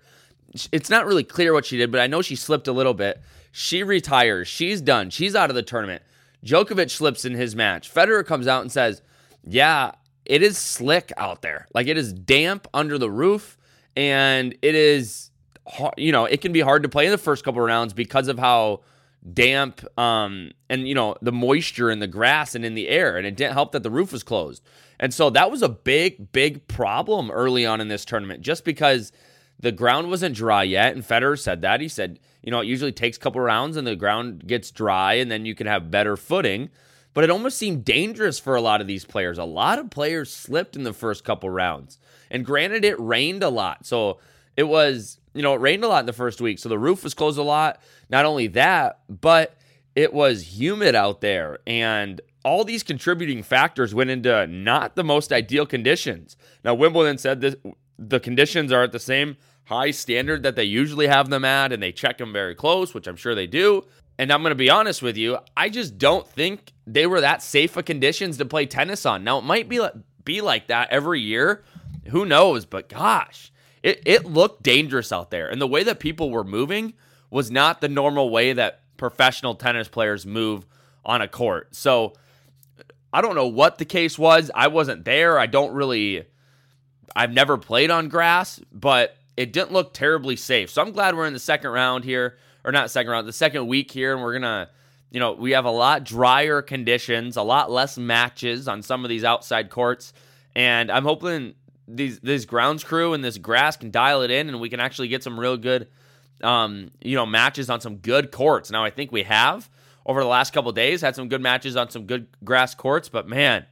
it's 0.74 0.90
not 0.90 1.06
really 1.06 1.24
clear 1.24 1.54
what 1.54 1.66
she 1.66 1.78
did, 1.78 1.90
but 1.90 2.02
I 2.02 2.08
know 2.08 2.22
she 2.22 2.36
slipped 2.36 2.68
a 2.68 2.74
little 2.74 2.94
bit. 2.94 3.22
She 3.52 3.84
retires. 3.84 4.48
She's 4.48 4.82
done. 4.82 5.10
She's 5.10 5.36
out 5.36 5.50
of 5.50 5.56
the 5.56 5.64
tournament. 5.64 6.04
Djokovic 6.46 6.90
slips 6.90 7.26
in 7.26 7.34
his 7.34 7.56
match. 7.56 7.94
Federer 7.94 8.26
comes 8.26 8.48
out 8.48 8.62
and 8.62 8.72
says, 8.72 9.02
"Yeah, 9.44 9.92
it 10.26 10.44
is 10.44 10.58
slick 10.58 11.12
out 11.18 11.42
there. 11.42 11.68
Like 11.74 11.88
it 11.88 11.98
is 11.98 12.14
damp 12.14 12.68
under 12.74 12.98
the 12.98 13.10
roof, 13.10 13.58
and 13.96 14.56
it 14.62 14.76
is, 14.76 15.32
you 15.98 16.12
know, 16.12 16.26
it 16.26 16.42
can 16.42 16.54
be 16.54 16.62
hard 16.62 16.84
to 16.84 16.90
play 16.90 17.06
in 17.06 17.12
the 17.12 17.18
first 17.18 17.44
couple 17.44 17.62
of 17.62 17.68
rounds 17.68 17.94
because 17.94 18.28
of 18.28 18.40
how 18.40 18.82
damp 19.34 19.86
um 20.00 20.50
and 20.70 20.88
you 20.88 20.96
know 20.96 21.14
the 21.22 21.32
moisture 21.32 21.92
in 21.92 22.00
the 22.00 22.08
grass 22.08 22.56
and 22.56 22.64
in 22.64 22.74
the 22.74 22.88
air 22.88 23.18
and 23.18 23.28
it 23.28 23.36
didn't 23.36 23.52
help 23.52 23.74
that 23.74 23.84
the 23.84 23.92
roof 23.92 24.14
was 24.14 24.24
closed 24.24 24.64
and 24.98 25.14
so 25.14 25.30
that 25.30 25.52
was 25.52 25.62
a 25.62 25.68
big 25.68 26.32
big 26.32 26.66
problem 26.70 27.30
early 27.30 27.66
on 27.66 27.82
in 27.82 27.90
this 27.90 28.06
tournament 28.06 28.42
just 28.42 28.64
because 28.64 29.12
the 29.60 29.72
ground 29.72 30.10
wasn't 30.10 30.36
dry 30.36 30.64
yet 30.64 30.94
and 30.94 31.04
Federer 31.04 31.38
said 31.38 31.62
that 31.62 31.82
he 31.82 31.88
said 31.88 32.20
you 32.42 32.52
know 32.52 32.62
it 32.62 32.68
usually 32.68 32.92
takes 32.92 33.18
a 33.18 33.20
couple 33.20 33.42
rounds 33.42 33.78
and 33.78 33.86
the 33.86 33.96
ground 33.96 34.48
gets 34.48 34.72
dry 34.72 35.14
and 35.14 35.30
then 35.32 35.46
you 35.46 35.56
can 35.56 35.68
have 35.68 35.92
better 35.92 36.16
footing 36.16 36.70
but 37.14 37.24
it 37.24 37.30
almost 37.30 37.58
seemed 37.58 37.86
dangerous 37.86 38.40
for 38.40 38.56
a 38.56 38.62
lot 38.62 38.82
of 38.82 38.88
these 38.88 39.06
players. 39.06 39.38
A 39.38 39.44
lot 39.44 39.80
of 39.80 39.90
players 39.90 40.32
slipped 40.34 40.76
in 40.76 40.84
the 40.84 40.94
first 40.94 41.24
couple 41.24 41.50
rounds. 41.50 41.98
And 42.30 42.46
granted, 42.46 42.86
it 42.86 43.00
rained 43.00 43.44
a 43.44 43.50
lot. 43.50 43.86
So 43.86 44.20
it 44.56 44.64
was, 44.64 45.20
you 45.34 45.42
know, 45.42 45.54
it 45.54 45.62
rained 45.62 45.84
a 45.84 45.88
lot 45.88 46.02
in 46.02 46.06
the 46.06 46.14
first 46.14 46.40
week. 46.40 46.60
So 46.60 46.70
the 46.70 46.78
roof 46.78 47.04
was 47.04 47.14
closed 47.14 47.40
a 47.40 47.44
lot. 47.44 47.82
Not 48.10 48.26
only 48.26 48.48
that, 48.48 49.00
but 49.10 49.58
it 49.96 50.14
was 50.14 50.60
humid 50.60 50.96
out 50.96 51.22
there. 51.22 51.60
And 51.66 52.22
all 52.46 52.64
these 52.64 52.84
contributing 52.84 53.44
factors 53.44 53.94
went 53.94 54.12
into 54.12 54.46
not 54.48 54.96
the 54.96 55.04
most 55.04 55.34
ideal 55.34 55.66
conditions. 55.66 56.38
Now, 56.64 56.76
Wimbledon 56.76 57.18
said 57.18 57.42
that 57.42 57.60
the 58.00 58.20
conditions 58.20 58.72
are 58.72 58.84
at 58.84 58.92
the 58.92 59.00
same 59.00 59.38
high 59.66 59.92
standard 59.92 60.44
that 60.44 60.56
they 60.56 60.64
usually 60.64 61.08
have 61.08 61.30
them 61.30 61.46
at, 61.46 61.72
and 61.72 61.84
they 61.84 61.92
check 61.92 62.18
them 62.18 62.34
very 62.34 62.56
close, 62.56 62.94
which 62.94 63.08
I'm 63.08 63.16
sure 63.16 63.36
they 63.36 63.48
do. 63.48 63.86
And 64.18 64.32
I'm 64.34 64.42
going 64.42 64.52
to 64.52 64.56
be 64.56 64.70
honest 64.70 65.02
with 65.02 65.16
you, 65.16 65.38
I 65.56 65.70
just 65.70 65.98
don't 65.98 66.28
think 66.28 66.74
they 66.88 67.06
were 67.06 67.22
that 67.22 67.44
safe 67.44 67.78
of 67.78 67.86
conditions 67.86 68.38
to 68.38 68.46
play 68.46 68.66
tennis 68.66 69.06
on. 69.06 69.24
Now, 69.24 69.38
it 69.38 69.44
might 69.44 69.70
be, 69.70 69.80
be 70.26 70.42
like 70.42 70.68
that 70.68 70.90
every 70.92 71.22
year. 71.22 71.64
Who 72.08 72.26
knows? 72.26 72.66
But 72.66 72.90
gosh, 72.90 73.52
it, 73.84 74.02
it 74.06 74.26
looked 74.26 74.64
dangerous 74.64 75.12
out 75.12 75.30
there. 75.32 75.48
And 75.48 75.62
the 75.62 75.68
way 75.68 75.84
that 75.84 76.00
people 76.00 76.32
were 76.32 76.44
moving 76.44 76.94
was 77.30 77.52
not 77.52 77.80
the 77.80 77.88
normal 77.88 78.30
way 78.30 78.54
that 78.54 78.82
professional 78.98 79.56
tennis 79.56 79.88
players 79.88 80.26
move 80.26 80.66
on 81.06 81.22
a 81.22 81.28
court. 81.28 81.74
So 81.76 82.14
I 83.14 83.22
don't 83.22 83.36
know 83.36 83.48
what 83.48 83.78
the 83.78 83.86
case 83.86 84.20
was. 84.20 84.52
I 84.54 84.68
wasn't 84.68 85.06
there. 85.06 85.40
I 85.40 85.46
don't 85.46 85.74
really, 85.74 86.26
I've 87.16 87.32
never 87.32 87.58
played 87.58 87.92
on 87.92 88.08
grass, 88.10 88.60
but 88.72 89.16
it 89.38 89.54
didn't 89.54 89.72
look 89.72 89.94
terribly 89.94 90.36
safe. 90.36 90.70
So 90.70 90.82
I'm 90.82 90.92
glad 90.92 91.16
we're 91.16 91.28
in 91.28 91.34
the 91.34 91.40
second 91.40 91.72
round 91.72 92.04
here, 92.04 92.38
or 92.64 92.72
not 92.72 92.92
second 92.92 93.12
round, 93.12 93.28
the 93.28 93.34
second 93.34 93.68
week 93.68 93.92
here, 93.92 94.14
and 94.14 94.22
we're 94.22 94.40
to 94.40 94.70
you 95.12 95.20
know, 95.20 95.34
we 95.34 95.52
have 95.52 95.66
a 95.66 95.72
lot 95.72 96.04
drier 96.04 96.62
conditions, 96.62 97.36
a 97.36 97.42
lot 97.42 97.72
less 97.72 97.98
matches 97.98 98.68
on 98.68 98.84
some 98.84 99.04
of 99.04 99.10
these 99.10 99.24
outside 99.24 99.70
courts, 99.70 100.14
and 100.56 100.92
I'm 100.92 101.04
hoping 101.04 101.56
these 101.88 102.20
this 102.20 102.46
grounds 102.46 102.84
crew 102.84 103.14
and 103.14 103.24
this 103.24 103.38
grass 103.38 103.76
can 103.76 103.90
dial 103.90 104.22
it 104.22 104.30
in, 104.30 104.50
and 104.50 104.62
we 104.62 104.70
can 104.70 104.80
actually 104.80 105.08
get 105.08 105.24
some 105.24 105.40
real 105.40 105.58
good, 105.58 105.88
um, 106.42 106.92
you 107.02 107.16
know, 107.16 107.26
matches 107.26 107.70
on 107.70 107.82
some 107.82 107.98
good 107.98 108.32
courts. 108.32 108.70
Now 108.70 108.84
I 108.84 108.92
think 108.92 109.12
we 109.12 109.24
have 109.24 109.70
over 110.06 110.22
the 110.22 110.28
last 110.28 110.54
couple 110.54 110.72
days 110.72 111.02
had 111.02 111.16
some 111.16 111.28
good 111.28 111.42
matches 111.42 111.76
on 111.76 111.90
some 111.90 112.06
good 112.06 112.28
grass 112.44 112.76
courts, 112.76 113.10
but 113.10 113.28
man, 113.28 113.66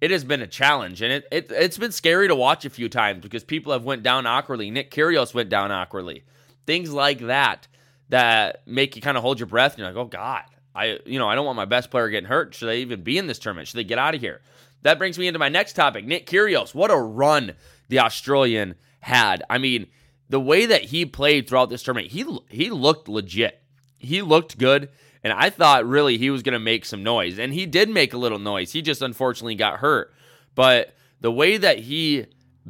it 0.00 0.10
has 0.10 0.24
been 0.24 0.42
a 0.42 0.46
challenge, 0.46 1.02
and 1.02 1.12
it, 1.12 1.26
it 1.30 1.50
it's 1.50 1.78
been 1.78 1.92
scary 1.92 2.28
to 2.28 2.34
watch 2.34 2.64
a 2.64 2.70
few 2.70 2.88
times 2.88 3.22
because 3.22 3.44
people 3.44 3.72
have 3.72 3.84
went 3.84 4.02
down 4.02 4.26
awkwardly. 4.26 4.70
Nick 4.70 4.90
Kyrgios 4.90 5.34
went 5.34 5.48
down 5.48 5.72
awkwardly, 5.72 6.24
things 6.66 6.92
like 6.92 7.20
that 7.20 7.68
that 8.08 8.62
make 8.66 8.94
you 8.94 9.02
kind 9.02 9.16
of 9.16 9.22
hold 9.22 9.40
your 9.40 9.46
breath 9.46 9.72
and 9.72 9.78
you're 9.80 9.88
like, 9.88 9.96
oh 9.96 10.04
God, 10.04 10.42
I, 10.74 10.98
you 11.06 11.18
know, 11.18 11.28
I 11.28 11.34
don't 11.34 11.46
want 11.46 11.56
my 11.56 11.64
best 11.64 11.90
player 11.90 12.08
getting 12.08 12.28
hurt. 12.28 12.54
Should 12.54 12.68
they 12.68 12.78
even 12.78 13.02
be 13.02 13.18
in 13.18 13.26
this 13.26 13.38
tournament? 13.38 13.68
Should 13.68 13.78
they 13.78 13.84
get 13.84 13.98
out 13.98 14.14
of 14.14 14.20
here? 14.20 14.42
That 14.82 14.98
brings 14.98 15.18
me 15.18 15.26
into 15.26 15.38
my 15.38 15.48
next 15.48 15.72
topic. 15.72 16.04
Nick 16.04 16.26
Kyrgios, 16.26 16.74
what 16.74 16.90
a 16.90 16.96
run 16.96 17.54
the 17.88 18.00
Australian 18.00 18.76
had. 19.00 19.42
I 19.50 19.58
mean, 19.58 19.86
the 20.28 20.40
way 20.40 20.66
that 20.66 20.84
he 20.84 21.06
played 21.06 21.48
throughout 21.48 21.70
this 21.70 21.82
tournament, 21.82 22.12
he 22.12 22.24
he 22.48 22.70
looked 22.70 23.08
legit. 23.08 23.62
He 23.98 24.22
looked 24.22 24.58
good, 24.58 24.90
and 25.26 25.32
I 25.32 25.50
thought 25.50 25.88
really 25.88 26.18
he 26.18 26.30
was 26.30 26.44
going 26.44 26.52
to 26.52 26.60
make 26.60 26.84
some 26.84 27.02
noise, 27.02 27.40
and 27.40 27.52
he 27.52 27.66
did 27.66 27.88
make 27.88 28.12
a 28.12 28.16
little 28.16 28.38
noise. 28.38 28.70
He 28.70 28.80
just 28.80 29.02
unfortunately 29.02 29.56
got 29.56 29.80
hurt. 29.80 30.14
But 30.54 30.94
the 31.20 31.32
way 31.32 31.56
that 31.56 31.80
he 31.80 32.26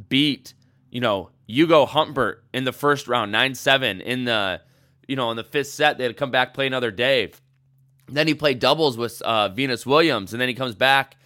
beat, 0.09 0.55
you 0.91 1.03
know, 1.03 1.29
Hugo 1.47 1.85
Humbert 1.85 2.43
in 2.55 2.65
the 2.65 2.73
first 2.73 3.09
round, 3.09 3.31
nine 3.31 3.55
seven 3.55 4.01
in 4.01 4.25
the, 4.25 4.63
you 5.07 5.17
know, 5.17 5.31
in 5.31 5.37
the 5.37 5.45
fifth 5.45 5.67
set, 5.67 5.99
they 5.99 6.05
had 6.05 6.13
to 6.13 6.19
come 6.19 6.31
back 6.31 6.55
play 6.55 6.67
another 6.67 6.91
day. 6.91 7.31
Then 8.09 8.27
he 8.27 8.33
played 8.33 8.59
doubles 8.59 8.97
with 8.97 9.21
uh, 9.21 9.51
Venus 9.51 9.85
Williams, 9.85 10.33
and 10.33 10.41
then 10.41 10.49
he 10.49 10.55
comes 10.55 10.75
back 10.75 11.17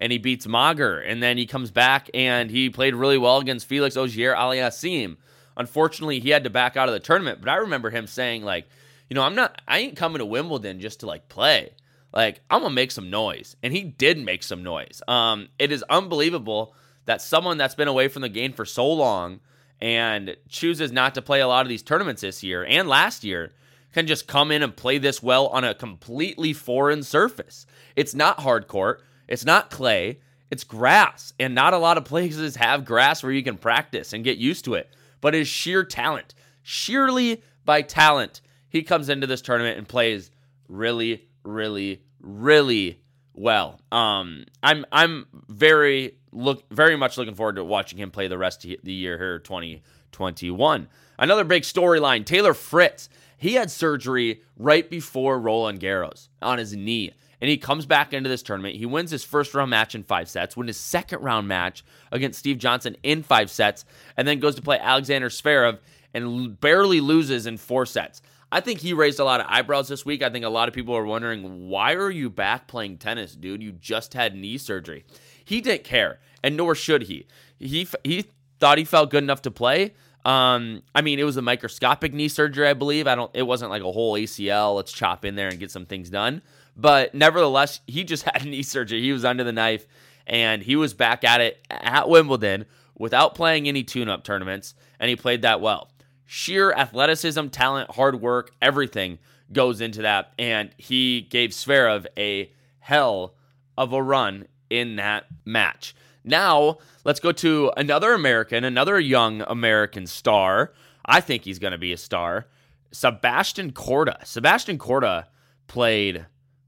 and 0.00 0.10
he 0.10 0.18
beats 0.18 0.48
Mager, 0.48 1.08
and 1.08 1.22
then 1.22 1.38
he 1.38 1.46
comes 1.46 1.70
back 1.70 2.10
and 2.14 2.50
he 2.50 2.68
played 2.68 2.96
really 2.96 3.18
well 3.18 3.38
against 3.38 3.68
Felix 3.68 3.96
Auger 3.96 4.34
Aliassime. 4.34 5.18
Unfortunately, 5.56 6.18
he 6.18 6.30
had 6.30 6.42
to 6.42 6.50
back 6.50 6.76
out 6.76 6.88
of 6.88 6.94
the 6.94 6.98
tournament, 6.98 7.38
but 7.40 7.48
I 7.48 7.58
remember 7.58 7.90
him 7.90 8.08
saying 8.08 8.42
like, 8.42 8.66
you 9.10 9.14
know, 9.14 9.22
I'm 9.22 9.34
not, 9.34 9.60
I 9.68 9.80
ain't 9.80 9.96
coming 9.96 10.20
to 10.20 10.24
Wimbledon 10.24 10.80
just 10.80 11.00
to 11.00 11.06
like 11.06 11.28
play. 11.28 11.74
Like 12.14 12.40
I'm 12.48 12.62
gonna 12.62 12.74
make 12.74 12.90
some 12.90 13.10
noise, 13.10 13.56
and 13.62 13.72
he 13.72 13.82
did 13.82 14.18
make 14.18 14.42
some 14.42 14.62
noise. 14.62 15.02
Um, 15.06 15.48
it 15.58 15.70
is 15.70 15.84
unbelievable 15.90 16.74
that 17.04 17.20
someone 17.20 17.58
that's 17.58 17.74
been 17.74 17.88
away 17.88 18.08
from 18.08 18.22
the 18.22 18.28
game 18.28 18.52
for 18.52 18.64
so 18.64 18.90
long 18.90 19.40
and 19.80 20.36
chooses 20.48 20.92
not 20.92 21.14
to 21.14 21.22
play 21.22 21.40
a 21.40 21.46
lot 21.46 21.66
of 21.66 21.68
these 21.68 21.82
tournaments 21.82 22.22
this 22.22 22.42
year 22.42 22.64
and 22.64 22.88
last 22.88 23.24
year 23.24 23.52
can 23.92 24.06
just 24.06 24.26
come 24.26 24.50
in 24.50 24.62
and 24.62 24.76
play 24.76 24.98
this 24.98 25.22
well 25.22 25.48
on 25.48 25.64
a 25.64 25.74
completely 25.74 26.52
foreign 26.52 27.02
surface. 27.02 27.66
It's 27.96 28.14
not 28.14 28.40
hard 28.40 28.68
court, 28.68 29.02
it's 29.26 29.44
not 29.44 29.70
clay, 29.70 30.18
it's 30.50 30.64
grass. 30.64 31.32
And 31.38 31.54
not 31.54 31.74
a 31.74 31.78
lot 31.78 31.96
of 31.96 32.04
places 32.04 32.56
have 32.56 32.84
grass 32.84 33.22
where 33.22 33.32
you 33.32 33.42
can 33.42 33.56
practice 33.56 34.12
and 34.12 34.24
get 34.24 34.38
used 34.38 34.64
to 34.66 34.74
it. 34.74 34.94
But 35.20 35.34
it's 35.34 35.48
sheer 35.48 35.84
talent. 35.84 36.34
Sheerly 36.62 37.42
by 37.64 37.82
talent, 37.82 38.40
he 38.70 38.82
comes 38.82 39.08
into 39.08 39.26
this 39.26 39.42
tournament 39.42 39.76
and 39.76 39.86
plays 39.86 40.30
really, 40.68 41.28
really, 41.44 42.02
really 42.20 43.02
well. 43.34 43.80
Um, 43.92 44.46
I'm 44.62 44.86
I'm 44.90 45.26
very 45.48 46.16
look 46.32 46.64
very 46.70 46.96
much 46.96 47.18
looking 47.18 47.34
forward 47.34 47.56
to 47.56 47.64
watching 47.64 47.98
him 47.98 48.10
play 48.10 48.28
the 48.28 48.38
rest 48.38 48.64
of 48.64 48.74
the 48.82 48.92
year 48.92 49.18
here, 49.18 49.38
2021. 49.40 50.88
Another 51.18 51.44
big 51.44 51.64
storyline: 51.64 52.24
Taylor 52.24 52.54
Fritz 52.54 53.10
he 53.40 53.54
had 53.54 53.70
surgery 53.70 54.42
right 54.58 54.88
before 54.90 55.40
Roland 55.40 55.80
Garros 55.80 56.28
on 56.42 56.58
his 56.58 56.76
knee. 56.76 57.10
And 57.40 57.48
he 57.48 57.56
comes 57.56 57.86
back 57.86 58.12
into 58.12 58.28
this 58.28 58.42
tournament. 58.42 58.76
He 58.76 58.84
wins 58.84 59.10
his 59.10 59.24
first 59.24 59.54
round 59.54 59.70
match 59.70 59.94
in 59.94 60.02
five 60.02 60.28
sets, 60.28 60.58
wins 60.58 60.68
his 60.68 60.76
second 60.76 61.22
round 61.22 61.48
match 61.48 61.82
against 62.12 62.38
Steve 62.38 62.58
Johnson 62.58 62.98
in 63.02 63.22
five 63.22 63.50
sets, 63.50 63.86
and 64.18 64.28
then 64.28 64.40
goes 64.40 64.56
to 64.56 64.62
play 64.62 64.78
Alexander 64.78 65.30
Zverev 65.30 65.78
and 66.12 66.60
barely 66.60 67.00
loses 67.00 67.46
in 67.46 67.56
four 67.56 67.86
sets. 67.86 68.20
I 68.52 68.60
think 68.60 68.80
he 68.80 68.92
raised 68.92 69.20
a 69.20 69.24
lot 69.24 69.40
of 69.40 69.46
eyebrows 69.48 69.88
this 69.88 70.04
week. 70.04 70.22
I 70.22 70.30
think 70.30 70.44
a 70.44 70.48
lot 70.48 70.68
of 70.68 70.74
people 70.74 70.96
are 70.96 71.04
wondering, 71.04 71.68
why 71.68 71.94
are 71.94 72.10
you 72.10 72.28
back 72.28 72.66
playing 72.66 72.98
tennis, 72.98 73.34
dude? 73.34 73.62
You 73.62 73.72
just 73.72 74.14
had 74.14 74.34
knee 74.34 74.58
surgery. 74.58 75.04
He 75.44 75.60
didn't 75.60 75.84
care, 75.84 76.18
and 76.42 76.56
nor 76.56 76.74
should 76.74 77.02
he. 77.02 77.26
He 77.58 77.86
he 78.02 78.26
thought 78.58 78.78
he 78.78 78.84
felt 78.84 79.10
good 79.10 79.22
enough 79.22 79.42
to 79.42 79.50
play. 79.50 79.94
Um, 80.24 80.82
I 80.94 81.00
mean, 81.00 81.18
it 81.18 81.24
was 81.24 81.36
a 81.36 81.42
microscopic 81.42 82.12
knee 82.12 82.28
surgery, 82.28 82.68
I 82.68 82.74
believe. 82.74 83.06
I 83.06 83.14
don't. 83.14 83.30
It 83.34 83.42
wasn't 83.42 83.70
like 83.70 83.82
a 83.82 83.90
whole 83.90 84.14
ACL. 84.14 84.76
Let's 84.76 84.92
chop 84.92 85.24
in 85.24 85.34
there 85.34 85.48
and 85.48 85.58
get 85.58 85.70
some 85.70 85.86
things 85.86 86.10
done. 86.10 86.42
But 86.76 87.14
nevertheless, 87.14 87.80
he 87.86 88.04
just 88.04 88.22
had 88.34 88.44
knee 88.44 88.62
surgery. 88.62 89.00
He 89.00 89.12
was 89.12 89.24
under 89.24 89.44
the 89.44 89.52
knife, 89.52 89.86
and 90.26 90.62
he 90.62 90.76
was 90.76 90.94
back 90.94 91.24
at 91.24 91.40
it 91.40 91.64
at 91.70 92.08
Wimbledon 92.08 92.66
without 92.98 93.34
playing 93.34 93.66
any 93.66 93.82
tune-up 93.82 94.24
tournaments, 94.24 94.74
and 94.98 95.08
he 95.08 95.16
played 95.16 95.42
that 95.42 95.60
well. 95.62 95.90
Sheer 96.32 96.70
athleticism, 96.70 97.48
talent, 97.48 97.90
hard 97.90 98.20
work, 98.20 98.52
everything 98.62 99.18
goes 99.52 99.80
into 99.80 100.02
that, 100.02 100.32
and 100.38 100.70
he 100.76 101.22
gave 101.22 101.50
Zverev 101.50 102.06
a 102.16 102.52
hell 102.78 103.34
of 103.76 103.92
a 103.92 104.00
run 104.00 104.46
in 104.70 104.94
that 104.94 105.24
match. 105.44 105.92
Now, 106.22 106.78
let's 107.02 107.18
go 107.18 107.32
to 107.32 107.72
another 107.76 108.12
American, 108.12 108.62
another 108.62 109.00
young 109.00 109.40
American 109.40 110.06
star. 110.06 110.72
I 111.04 111.20
think 111.20 111.42
he's 111.42 111.58
going 111.58 111.72
to 111.72 111.78
be 111.78 111.92
a 111.92 111.96
star. 111.96 112.46
Sebastian 112.92 113.72
Korda. 113.72 114.24
Sebastian 114.24 114.78
Korda 114.78 115.24
played 115.66 116.26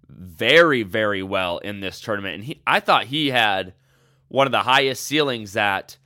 very, 0.09 0.83
very 0.83 1.23
well 1.23 1.59
in 1.59 1.78
this 1.78 2.00
tournament. 2.00 2.35
And 2.35 2.45
he, 2.47 2.62
I 2.66 2.81
thought 2.81 3.04
he 3.04 3.31
had 3.31 3.75
one 4.26 4.49
of 4.49 4.52
the 4.52 4.62
highest 4.62 5.04
ceilings 5.04 5.52
that 5.52 5.99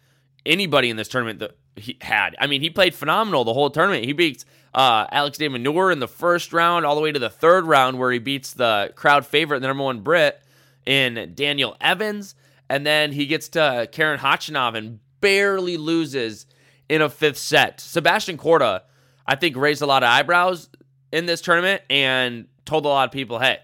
anybody 0.45 0.91
in 0.91 0.99
this 0.99 1.09
tournament 1.09 1.39
that 1.39 1.57
he 1.77 1.97
had. 2.01 2.37
I 2.41 2.47
mean, 2.47 2.61
he 2.61 2.71
played 2.71 2.95
phenomenal 2.95 3.45
the 3.45 3.53
whole 3.53 3.71
tournament. 3.71 4.05
He 4.05 4.13
beats 4.13 4.45
uh, 4.75 5.07
Alex 5.11 5.39
de 5.39 5.49
Minaur 5.49 5.93
in 5.93 6.01
the 6.01 6.09
first 6.09 6.53
round, 6.53 6.85
all 6.85 6.95
the 6.95 7.01
way 7.01 7.13
to 7.13 7.19
the 7.19 7.31
third 7.31 7.67
round, 7.67 7.99
where 7.99 8.13
he 8.13 8.19
beats 8.19 8.53
the 8.53 8.93
crowd 8.95 9.27
favorite, 9.27 9.61
the 9.61 9.67
number 9.67 9.85
one 9.85 10.01
Brit, 10.01 10.43
in 10.85 11.33
Daniel 11.35 11.77
Evans. 11.81 12.35
And 12.69 12.87
then 12.87 13.13
he 13.13 13.27
gets 13.27 13.49
to 13.51 13.89
Karen 13.93 14.19
Khachanov 14.19 14.77
and 14.77 15.01
barely 15.21 15.77
loses 15.77 16.47
in 16.89 17.03
a 17.03 17.09
fifth 17.09 17.39
set. 17.39 17.81
Sebastian 17.81 18.39
Korda, 18.39 18.83
I 19.27 19.37
think, 19.37 19.57
raised 19.57 19.83
a 19.83 19.87
lot 19.87 20.03
of 20.03 20.09
eyebrows 20.09 20.69
in 21.13 21.27
this 21.27 21.41
tournament 21.41 21.83
and 21.89 22.47
told 22.65 22.85
a 22.85 22.89
lot 22.89 23.09
of 23.09 23.13
people, 23.13 23.39
hey, 23.39 23.59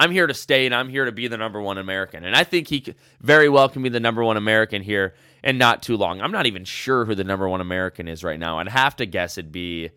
I'm 0.00 0.12
here 0.12 0.26
to 0.26 0.32
stay 0.32 0.64
and 0.64 0.74
I'm 0.74 0.88
here 0.88 1.04
to 1.04 1.12
be 1.12 1.28
the 1.28 1.36
number 1.36 1.60
one 1.60 1.76
American. 1.76 2.24
And 2.24 2.34
I 2.34 2.42
think 2.42 2.68
he 2.68 2.94
very 3.20 3.50
well 3.50 3.68
can 3.68 3.82
be 3.82 3.90
the 3.90 4.00
number 4.00 4.24
one 4.24 4.38
American 4.38 4.80
here 4.80 5.12
and 5.42 5.58
not 5.58 5.82
too 5.82 5.98
long. 5.98 6.22
I'm 6.22 6.32
not 6.32 6.46
even 6.46 6.64
sure 6.64 7.04
who 7.04 7.14
the 7.14 7.22
number 7.22 7.46
one 7.46 7.60
American 7.60 8.08
is 8.08 8.24
right 8.24 8.40
now. 8.40 8.58
I'd 8.58 8.68
have 8.68 8.96
to 8.96 9.04
guess 9.04 9.36
it'd 9.36 9.52
be 9.52 9.90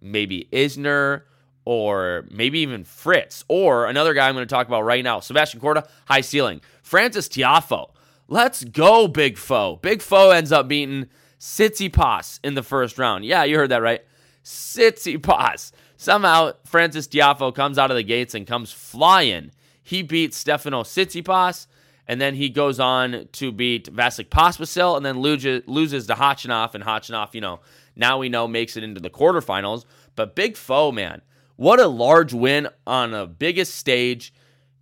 maybe 0.00 0.48
Isner 0.52 1.22
or 1.64 2.26
maybe 2.32 2.58
even 2.58 2.82
Fritz 2.82 3.44
or 3.46 3.86
another 3.86 4.12
guy 4.12 4.28
I'm 4.28 4.34
going 4.34 4.44
to 4.44 4.52
talk 4.52 4.66
about 4.66 4.82
right 4.82 5.04
now. 5.04 5.20
Sebastian 5.20 5.60
Korda, 5.60 5.86
high 6.06 6.20
ceiling. 6.20 6.60
Francis 6.82 7.28
Tiafoe. 7.28 7.90
Let's 8.26 8.64
go, 8.64 9.06
Big 9.06 9.38
Foe. 9.38 9.76
Big 9.76 10.02
Foe 10.02 10.30
ends 10.30 10.50
up 10.50 10.66
beating 10.66 11.06
Tsitsipas 11.38 12.40
in 12.42 12.54
the 12.54 12.64
first 12.64 12.98
round. 12.98 13.24
Yeah, 13.24 13.44
you 13.44 13.56
heard 13.56 13.70
that 13.70 13.82
right. 13.82 14.04
Tsitsipas. 14.42 15.70
Somehow, 16.04 16.52
Francis 16.66 17.08
Tiafoe 17.08 17.54
comes 17.54 17.78
out 17.78 17.90
of 17.90 17.96
the 17.96 18.02
gates 18.02 18.34
and 18.34 18.46
comes 18.46 18.70
flying. 18.70 19.52
He 19.82 20.02
beats 20.02 20.36
Stefano 20.36 20.82
Tsitsipas, 20.82 21.66
and 22.06 22.20
then 22.20 22.34
he 22.34 22.50
goes 22.50 22.78
on 22.78 23.26
to 23.32 23.50
beat 23.50 23.90
Vasek 23.90 24.28
Pospisil, 24.28 24.98
and 24.98 25.06
then 25.06 25.20
loses, 25.20 26.06
to 26.06 26.14
Khachanov, 26.14 26.74
and 26.74 26.84
Khachanov, 26.84 27.32
you 27.32 27.40
know, 27.40 27.60
now 27.96 28.18
we 28.18 28.28
know 28.28 28.46
makes 28.46 28.76
it 28.76 28.84
into 28.84 29.00
the 29.00 29.08
quarterfinals. 29.08 29.86
But 30.14 30.34
Big 30.34 30.58
Foe, 30.58 30.92
man, 30.92 31.22
what 31.56 31.80
a 31.80 31.88
large 31.88 32.34
win 32.34 32.68
on 32.86 33.14
a 33.14 33.26
biggest 33.26 33.74
stage 33.74 34.34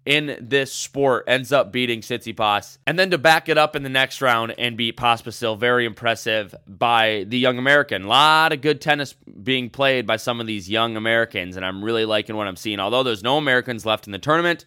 in 0.05 0.37
this 0.41 0.73
sport 0.73 1.25
ends 1.29 1.53
up 1.53 1.73
beating 1.73 2.01
Tsitsipas. 2.01 2.79
And 2.87 2.99
then 2.99 3.11
to 3.11 3.19
back 3.19 3.49
it 3.49 3.57
up 3.57 3.77
in 3.77 3.83
the 3.83 3.89
next 3.89 4.21
round 4.21 4.55
and 4.59 4.77
beat 4.77 4.97
Pospisil, 4.97 5.59
very 5.59 5.85
impressive 5.85 6.55
by 6.67 7.25
the 7.29 7.39
young 7.39 7.59
American. 7.59 8.03
A 8.03 8.09
lot 8.09 8.53
of 8.53 8.61
good 8.61 8.81
tennis 8.81 9.13
being 9.13 9.71
played 9.71 10.07
by 10.07 10.17
some 10.17 10.41
of 10.41 10.47
these 10.47 10.69
young 10.69 10.97
Americans, 10.97 11.57
and 11.57 11.65
I'm 11.65 11.85
really 11.85 12.05
liking 12.05 12.37
what 12.37 12.49
I'm 12.49 12.57
seeing. 12.57 12.81
Although 12.81 13.05
there's 13.05 13.23
no 13.23 13.37
Americans 13.37 13.87
left 13.87 14.07
in 14.07 14.13
the 14.13 14.19
tournament, 14.19 14.65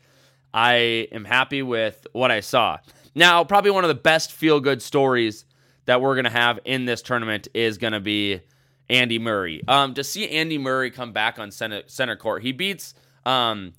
I 0.53 1.07
am 1.11 1.25
happy 1.25 1.61
with 1.61 2.07
what 2.13 2.31
I 2.31 2.39
saw. 2.39 2.77
Now, 3.13 3.43
probably 3.43 3.71
one 3.71 3.83
of 3.83 3.89
the 3.89 3.95
best 3.95 4.31
feel 4.31 4.59
good 4.59 4.81
stories 4.81 5.45
that 5.85 6.01
we're 6.01 6.15
going 6.15 6.25
to 6.25 6.29
have 6.29 6.59
in 6.65 6.85
this 6.85 7.01
tournament 7.01 7.47
is 7.53 7.77
going 7.77 7.93
to 7.93 7.99
be 7.99 8.41
Andy 8.89 9.19
Murray. 9.19 9.61
Um, 9.67 9.93
to 9.95 10.03
see 10.03 10.29
Andy 10.29 10.57
Murray 10.57 10.91
come 10.91 11.11
back 11.11 11.39
on 11.39 11.51
center, 11.51 11.83
center 11.87 12.15
court, 12.15 12.41
he 12.41 12.51
beats 12.51 12.93
um, 13.25 13.73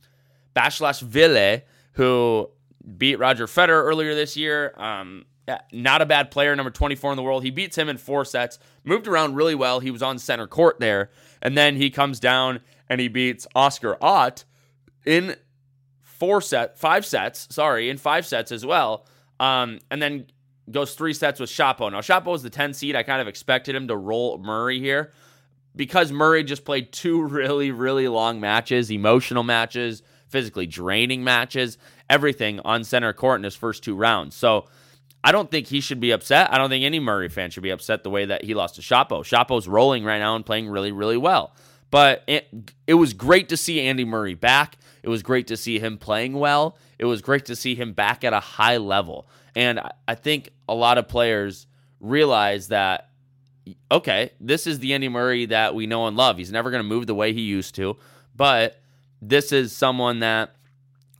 Basilashvili, 0.56 1.62
who 1.92 2.50
beat 2.96 3.16
Roger 3.16 3.46
Federer 3.46 3.84
earlier 3.84 4.14
this 4.14 4.36
year. 4.36 4.72
Um, 4.76 5.26
not 5.72 6.02
a 6.02 6.06
bad 6.06 6.30
player, 6.30 6.56
number 6.56 6.70
24 6.70 7.12
in 7.12 7.16
the 7.16 7.22
world. 7.22 7.44
He 7.44 7.50
beats 7.50 7.76
him 7.78 7.88
in 7.88 7.98
four 7.98 8.24
sets, 8.24 8.58
moved 8.84 9.06
around 9.06 9.34
really 9.34 9.54
well. 9.54 9.80
He 9.80 9.90
was 9.90 10.02
on 10.02 10.18
center 10.18 10.46
court 10.46 10.80
there. 10.80 11.10
And 11.40 11.56
then 11.56 11.76
he 11.76 11.90
comes 11.90 12.18
down 12.18 12.60
and 12.88 13.00
he 13.00 13.08
beats 13.08 13.46
Oscar 13.54 13.96
Ott 14.02 14.44
in 15.04 15.36
four 16.02 16.40
set, 16.40 16.78
five 16.78 17.06
sets, 17.06 17.54
sorry, 17.54 17.88
in 17.88 17.96
five 17.98 18.26
sets 18.26 18.50
as 18.50 18.66
well. 18.66 19.06
Um, 19.38 19.78
and 19.90 20.00
then 20.02 20.26
goes 20.70 20.94
three 20.94 21.12
sets 21.12 21.38
with 21.38 21.50
Shapo. 21.50 21.92
Now, 21.92 22.00
Shapo 22.00 22.34
is 22.34 22.42
the 22.42 22.50
10 22.50 22.74
seed. 22.74 22.96
I 22.96 23.02
kind 23.02 23.20
of 23.20 23.28
expected 23.28 23.74
him 23.74 23.88
to 23.88 23.96
roll 23.96 24.38
Murray 24.38 24.80
here 24.80 25.12
because 25.76 26.10
Murray 26.10 26.42
just 26.42 26.64
played 26.64 26.90
two 26.92 27.22
really, 27.26 27.70
really 27.70 28.08
long 28.08 28.40
matches, 28.40 28.90
emotional 28.90 29.44
matches, 29.44 30.02
physically 30.28 30.66
draining 30.66 31.24
matches, 31.24 31.78
everything 32.08 32.60
on 32.60 32.84
center 32.84 33.12
court 33.12 33.40
in 33.40 33.44
his 33.44 33.56
first 33.56 33.82
two 33.82 33.94
rounds. 33.94 34.34
So 34.34 34.66
I 35.22 35.32
don't 35.32 35.50
think 35.50 35.66
he 35.66 35.80
should 35.80 36.00
be 36.00 36.12
upset. 36.12 36.52
I 36.52 36.58
don't 36.58 36.70
think 36.70 36.84
any 36.84 37.00
Murray 37.00 37.28
fan 37.28 37.50
should 37.50 37.62
be 37.62 37.70
upset 37.70 38.04
the 38.04 38.10
way 38.10 38.26
that 38.26 38.44
he 38.44 38.54
lost 38.54 38.76
to 38.76 38.80
Shapo. 38.80 39.24
Shapo's 39.24 39.66
rolling 39.66 40.04
right 40.04 40.18
now 40.18 40.36
and 40.36 40.46
playing 40.46 40.68
really, 40.68 40.92
really 40.92 41.16
well. 41.16 41.54
But 41.90 42.24
it, 42.26 42.72
it 42.86 42.94
was 42.94 43.12
great 43.12 43.48
to 43.50 43.56
see 43.56 43.80
Andy 43.80 44.04
Murray 44.04 44.34
back. 44.34 44.76
It 45.02 45.08
was 45.08 45.22
great 45.22 45.46
to 45.48 45.56
see 45.56 45.78
him 45.78 45.98
playing 45.98 46.34
well. 46.34 46.76
It 46.98 47.04
was 47.04 47.22
great 47.22 47.46
to 47.46 47.56
see 47.56 47.74
him 47.74 47.92
back 47.92 48.24
at 48.24 48.32
a 48.32 48.40
high 48.40 48.76
level. 48.78 49.28
And 49.54 49.80
I 50.06 50.14
think 50.14 50.50
a 50.68 50.74
lot 50.74 50.98
of 50.98 51.08
players 51.08 51.66
realize 52.00 52.68
that, 52.68 53.10
okay, 53.90 54.30
this 54.40 54.66
is 54.66 54.80
the 54.80 54.94
Andy 54.94 55.08
Murray 55.08 55.46
that 55.46 55.74
we 55.74 55.86
know 55.86 56.06
and 56.06 56.16
love. 56.16 56.38
He's 56.38 56.52
never 56.52 56.70
going 56.70 56.82
to 56.82 56.88
move 56.88 57.06
the 57.06 57.14
way 57.14 57.32
he 57.32 57.40
used 57.42 57.74
to, 57.76 57.96
but 58.34 58.80
this 59.20 59.52
is 59.52 59.72
someone 59.72 60.20
that 60.20 60.54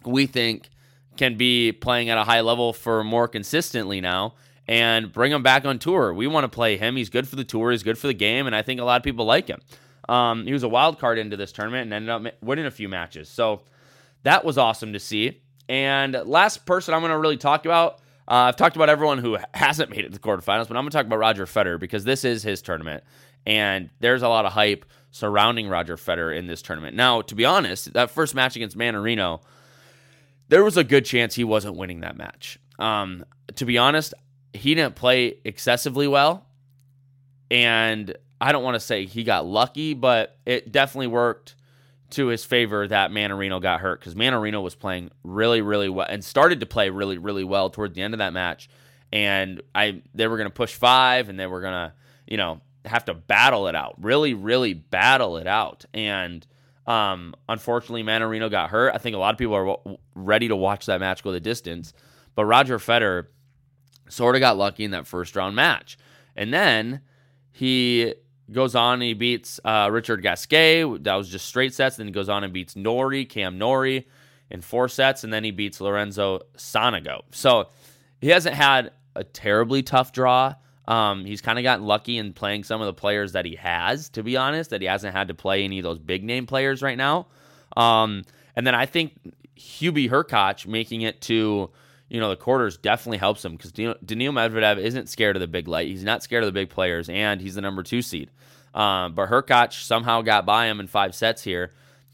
we 0.05 0.27
think 0.27 0.69
can 1.17 1.37
be 1.37 1.73
playing 1.73 2.11
at 2.11 2.19
a 2.19 2.25
high 2.25 2.43
level 2.43 2.73
for 2.73 3.03
more 3.03 3.27
consistently 3.27 4.01
now 4.01 4.35
and 4.69 5.13
bring 5.13 5.33
him 5.33 5.43
back 5.43 5.65
on 5.65 5.79
tour. 5.79 6.13
We 6.13 6.27
want 6.27 6.45
to 6.45 6.49
play 6.49 6.77
him. 6.77 6.97
He's 6.97 7.09
good 7.09 7.27
for 7.29 7.37
the 7.37 7.45
tour, 7.45 7.71
he's 7.71 7.83
good 7.83 7.99
for 7.99 8.07
the 8.07 8.15
game, 8.15 8.47
and 8.47 8.55
I 8.55 8.63
think 8.63 8.81
a 8.81 8.85
lot 8.85 8.97
of 8.97 9.03
people 9.03 9.25
like 9.25 9.49
him. 9.49 9.61
Um, 10.09 10.47
he 10.47 10.53
was 10.53 10.63
a 10.63 10.69
wild 10.69 10.99
card 10.99 11.19
into 11.19 11.37
this 11.37 11.53
tournament 11.53 11.83
and 11.83 11.93
ended 11.93 12.11
up 12.11 12.35
winning 12.43 12.67
a 12.67 12.71
few 12.71 12.89
matches. 12.89 13.29
So 13.29 13.63
that 14.23 14.45
was 14.45 14.57
awesome 14.57 14.93
to 14.93 15.01
see. 15.01 15.43
And 15.69 16.15
last 16.25 16.65
person 16.65 16.95
I'm 16.95 17.01
going 17.01 17.11
to 17.11 17.19
really 17.19 17.37
talk 17.37 17.65
about 17.65 18.01
uh, 18.29 18.51
I've 18.51 18.57
talked 18.57 18.75
about 18.75 18.89
everyone 18.89 19.19
who 19.19 19.39
hasn't 19.55 19.91
made 19.91 20.01
it 20.01 20.09
to 20.09 20.13
the 20.13 20.19
quarterfinals, 20.19 20.67
but 20.69 20.77
I'm 20.77 20.83
going 20.83 20.91
to 20.91 20.97
talk 20.97 21.07
about 21.07 21.19
Roger 21.19 21.47
Federer 21.47 21.79
because 21.79 22.05
this 22.05 22.25
is 22.25 22.43
his 22.43 22.61
tournament, 22.61 23.05
and 23.47 23.89
there's 24.01 24.23
a 24.23 24.29
lot 24.29 24.47
of 24.47 24.53
hype 24.53 24.85
surrounding 25.17 25.69
Roger 25.69 25.97
Federer 25.97 26.37
in 26.37 26.47
this 26.47 26.61
tournament. 26.61 26.95
Now, 26.95 27.23
to 27.23 27.35
be 27.35 27.45
honest, 27.45 27.93
that 27.95 28.11
first 28.11 28.35
match 28.35 28.55
against 28.55 28.77
Mannarino, 28.77 29.41
there 30.49 30.63
was 30.63 30.77
a 30.77 30.85
good 30.85 31.05
chance 31.05 31.35
he 31.35 31.45
wasn't 31.45 31.77
winning 31.77 32.01
that 32.01 32.17
match. 32.17 32.59
Um, 32.79 33.25
to 33.55 33.65
be 33.65 33.79
honest, 33.79 34.13
he 34.53 34.75
didn't 34.75 34.95
play 34.95 35.39
excessively 35.45 36.07
well, 36.07 36.47
and 37.51 38.15
I 38.41 38.53
don't 38.53 38.63
want 38.63 38.75
to 38.75 38.81
say 38.81 39.07
he 39.07 39.25
got 39.25 39.47
lucky, 39.47 39.95
but 39.95 40.37
it 40.45 40.71
definitely 40.71 41.07
worked 41.09 41.55
to 42.11 42.27
his 42.27 42.45
favor 42.45 42.87
that 42.87 43.11
Mannarino 43.11 43.61
got 43.61 43.81
hurt 43.81 43.99
because 43.99 44.15
Mannarino 44.15 44.63
was 44.63 44.75
playing 44.75 45.11
really, 45.25 45.63
really 45.63 45.89
well 45.89 46.07
and 46.09 46.23
started 46.25 46.61
to 46.61 46.67
play 46.67 46.91
really, 46.91 47.19
really 47.19 47.43
well 47.43 47.71
toward 47.71 47.95
the 47.95 48.03
end 48.03 48.15
of 48.15 48.19
that 48.19 48.33
match. 48.33 48.69
And 49.13 49.63
I 49.75 50.03
they 50.15 50.29
were 50.29 50.37
gonna 50.37 50.51
push 50.51 50.75
five 50.75 51.29
and 51.29 51.41
they 51.41 51.47
were 51.47 51.61
gonna, 51.61 51.95
you 52.27 52.37
know, 52.37 52.61
have 52.87 53.05
to 53.07 53.15
battle 53.15 53.69
it 53.69 53.75
out. 53.75 53.95
Really, 53.99 54.35
really 54.35 54.75
battle 54.75 55.37
it 55.37 55.47
out. 55.47 55.85
And 55.95 56.47
um, 56.87 57.35
unfortunately, 57.49 58.03
Mannarino 58.03 58.51
got 58.51 58.71
hurt. 58.71 58.95
I 58.95 58.99
think 58.99 59.17
a 59.17 59.19
lot 59.19 59.35
of 59.35 59.39
people 59.39 59.55
are 59.55 59.97
ready 60.15 60.49
to 60.49 60.57
watch 60.57 60.87
that 60.87 61.01
match 61.01 61.23
go 61.23 61.33
the 61.33 61.41
distance. 61.41 61.93
But 62.35 62.45
Roger 62.45 62.79
Federer 62.79 63.27
sort 64.09 64.37
of 64.37 64.41
got 64.41 64.57
lucky 64.57 64.85
in 64.85 64.93
that 64.93 65.07
first 65.07 65.35
round 65.35 65.57
match. 65.57 65.99
And 66.37 66.53
then 66.53 67.01
he 67.53 68.15
goes 68.53 68.75
on 68.75 68.95
and 68.95 69.03
he 69.03 69.15
beats 69.15 69.59
uh, 69.65 69.89
Richard 69.91 70.23
Gasquet. 70.23 70.99
That 70.99 71.15
was 71.15 71.29
just 71.29 71.47
straight 71.47 71.75
sets. 71.75 71.97
Then 71.97 72.07
he 72.07 72.13
goes 72.13 72.29
on 72.29 72.45
and 72.45 72.53
beats 72.53 72.77
Norrie, 72.77 73.25
Cam 73.25 73.59
Norrie, 73.59 74.07
in 74.51 74.61
four 74.61 74.89
sets. 74.89 75.25
And 75.25 75.33
then 75.33 75.43
he 75.43 75.51
beats 75.51 75.81
Lorenzo 75.81 76.41
Sonego. 76.57 77.23
So 77.33 77.69
he 78.21 78.29
hasn't 78.29 78.55
had 78.55 78.93
a 79.17 79.25
terribly 79.25 79.83
tough 79.83 80.13
draw. 80.13 80.55
Um, 80.89 81.25
he's 81.25 81.41
kind 81.41 81.59
of 81.59 81.63
gotten 81.63 81.85
lucky 81.85 82.17
in 82.17 82.33
playing 82.33 82.65
some 82.65 82.81
of 82.81 82.87
the 82.87 82.95
players 82.95 83.33
that 83.33 83.45
he 83.45 83.57
has, 83.57 84.09
to 84.11 84.23
be 84.23 84.37
honest, 84.37 84.71
that 84.71 84.81
he 84.81 84.87
hasn't 84.87 85.15
had 85.15 85.29
to 85.29 85.35
play 85.35 85.65
any 85.65 85.79
of 85.79 85.83
those 85.83 85.99
big 85.99 86.23
name 86.23 86.47
players 86.47 86.83
right 86.83 86.97
now. 86.97 87.27
Um, 87.77 88.25
and 88.55 88.67
then 88.67 88.75
I 88.75 88.87
think 88.87 89.15
Hubie 89.59 90.09
Hurkacz 90.09 90.67
making 90.67 91.03
it 91.03 91.21
to 91.23 91.71
you 92.09 92.21
know, 92.21 92.29
the 92.29 92.37
quarters 92.37 92.77
definitely 92.77 93.19
helps 93.19 93.45
him 93.45 93.57
because 93.57 93.73
Daniil 93.73 94.33
Medvedev 94.33 94.79
isn't 94.79 95.09
scared 95.09 95.37
of 95.37 95.41
the 95.41 95.49
big 95.49 95.67
light. 95.67 95.89
He's 95.89 96.05
not 96.05 96.23
scared 96.23 96.45
of 96.45 96.47
the 96.47 96.53
big 96.53 96.71
players, 96.71 97.09
and 97.09 97.41
he's 97.41 97.57
the 97.57 97.61
number 97.61 97.83
two 97.83 98.03
seed. 98.03 98.31
Um, 98.75 99.15
but 99.15 99.29
Hurkacz 99.29 99.83
somehow 99.83 100.23
got 100.23 100.47
by 100.47 100.67
him 100.67 100.79
in 100.79 100.87
five 100.87 101.15
sets 101.15 101.43
here, 101.43 101.73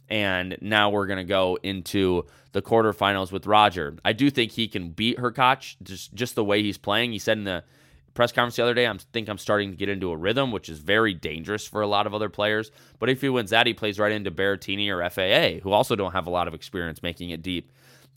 and 0.08 0.56
now 0.60 0.90
we're 0.90 1.06
going 1.06 1.18
to 1.18 1.24
go 1.24 1.58
into 1.62 2.24
the 2.52 2.62
quarterfinals 2.62 3.32
with 3.32 3.46
Roger. 3.46 3.96
I 4.04 4.12
do 4.12 4.30
think 4.30 4.52
he 4.52 4.68
can 4.68 4.90
beat 4.90 5.18
Hurkacz 5.18 5.76
just, 5.82 6.14
just 6.14 6.34
the 6.36 6.44
way 6.44 6.62
he's 6.62 6.78
playing. 6.78 7.12
He 7.12 7.18
said 7.18 7.36
in 7.38 7.44
the 7.44 7.64
press 8.14 8.32
conference 8.32 8.56
the 8.56 8.62
other 8.62 8.74
day, 8.74 8.86
I 8.86 8.96
think 9.12 9.28
I'm 9.28 9.38
starting 9.38 9.70
to 9.70 9.76
get 9.76 9.88
into 9.88 10.10
a 10.10 10.16
rhythm, 10.16 10.52
which 10.52 10.68
is 10.68 10.78
very 10.78 11.14
dangerous 11.14 11.66
for 11.66 11.80
a 11.80 11.86
lot 11.86 12.06
of 12.06 12.14
other 12.14 12.28
players. 12.28 12.70
But 12.98 13.08
if 13.08 13.20
he 13.20 13.28
wins 13.28 13.50
that, 13.50 13.66
he 13.66 13.74
plays 13.74 13.98
right 13.98 14.12
into 14.12 14.30
Berrettini 14.30 14.88
or 14.90 15.08
FAA, 15.08 15.62
who 15.62 15.72
also 15.72 15.96
don't 15.96 16.12
have 16.12 16.26
a 16.26 16.30
lot 16.30 16.48
of 16.48 16.54
experience 16.54 17.02
making 17.02 17.30
it 17.30 17.42
deep 17.42 17.72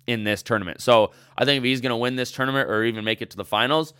in 0.07 0.23
this 0.23 0.43
tournament. 0.43 0.81
So 0.81 1.11
I 1.37 1.45
think 1.45 1.59
if 1.59 1.63
he's 1.63 1.81
going 1.81 1.91
to 1.91 1.97
win 1.97 2.15
this 2.15 2.31
tournament 2.31 2.69
or 2.69 2.83
even 2.83 3.03
make 3.03 3.21
it 3.21 3.31
to 3.31 3.37
the 3.37 3.45
finals, 3.45 3.93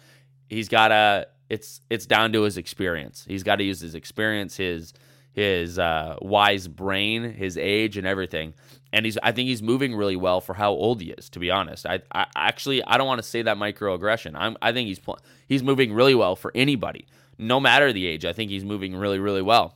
he's 0.48 0.70
got 0.70 0.90
to. 0.90 1.28
It's 1.48 1.82
it's 1.92 2.08
down 2.08 2.34
to 2.34 2.42
his 2.42 2.58
experience. 2.58 3.24
He's 3.28 3.44
got 3.44 3.58
to 3.58 3.64
use 3.64 3.80
his 3.80 3.94
experience, 3.94 4.58
his 4.58 4.94
his 5.36 5.78
uh, 5.78 6.16
wise 6.22 6.66
brain, 6.66 7.34
his 7.34 7.58
age, 7.58 7.98
and 7.98 8.08
everything. 8.08 8.54
And 8.94 9.06
he's 9.06 9.18
I 9.22 9.34
think 9.34 9.50
he's 9.50 9.62
moving 9.62 9.94
really 9.94 10.16
well 10.16 10.40
for 10.40 10.54
how 10.54 10.72
old 10.72 11.02
he 11.02 11.12
is. 11.12 11.30
To 11.32 11.40
be 11.40 11.52
honest, 11.52 11.86
I, 11.86 12.00
I 12.14 12.26
actually 12.38 12.82
I 12.86 12.98
don't 12.98 13.06
want 13.06 13.22
to 13.22 13.28
say 13.28 13.42
that 13.42 13.58
microaggression. 13.58 14.32
I'm 14.36 14.56
I 14.62 14.72
think 14.72 14.88
he's 14.88 15.02
he's 15.48 15.62
moving 15.62 15.94
really 15.94 16.16
well 16.16 16.38
for 16.38 16.54
anybody, 16.56 17.06
no 17.38 17.60
matter 17.60 17.92
the 17.92 18.08
age. 18.08 18.24
I 18.24 18.32
think 18.32 18.50
he's 18.50 18.64
moving 18.64 18.96
really 18.96 19.20
really 19.20 19.42
well, 19.42 19.76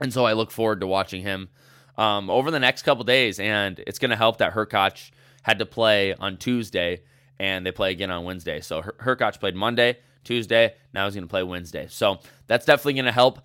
and 0.00 0.10
so 0.10 0.24
I 0.24 0.32
look 0.32 0.50
forward 0.50 0.80
to 0.80 0.86
watching 0.86 1.22
him. 1.22 1.50
Um, 1.98 2.30
over 2.30 2.52
the 2.52 2.60
next 2.60 2.82
couple 2.82 3.02
days, 3.02 3.40
and 3.40 3.82
it's 3.84 3.98
going 3.98 4.12
to 4.12 4.16
help 4.16 4.38
that 4.38 4.54
Hurkacz 4.54 5.10
had 5.42 5.58
to 5.58 5.66
play 5.66 6.14
on 6.14 6.36
Tuesday, 6.36 7.02
and 7.40 7.66
they 7.66 7.72
play 7.72 7.90
again 7.90 8.08
on 8.08 8.22
Wednesday. 8.22 8.60
So 8.60 8.82
Her- 8.82 8.94
Hurkacz 9.00 9.40
played 9.40 9.56
Monday, 9.56 9.98
Tuesday. 10.22 10.74
Now 10.94 11.06
he's 11.06 11.14
going 11.14 11.24
to 11.24 11.28
play 11.28 11.42
Wednesday. 11.42 11.88
So 11.90 12.20
that's 12.46 12.64
definitely 12.64 12.94
going 12.94 13.06
to 13.06 13.10
help 13.12 13.40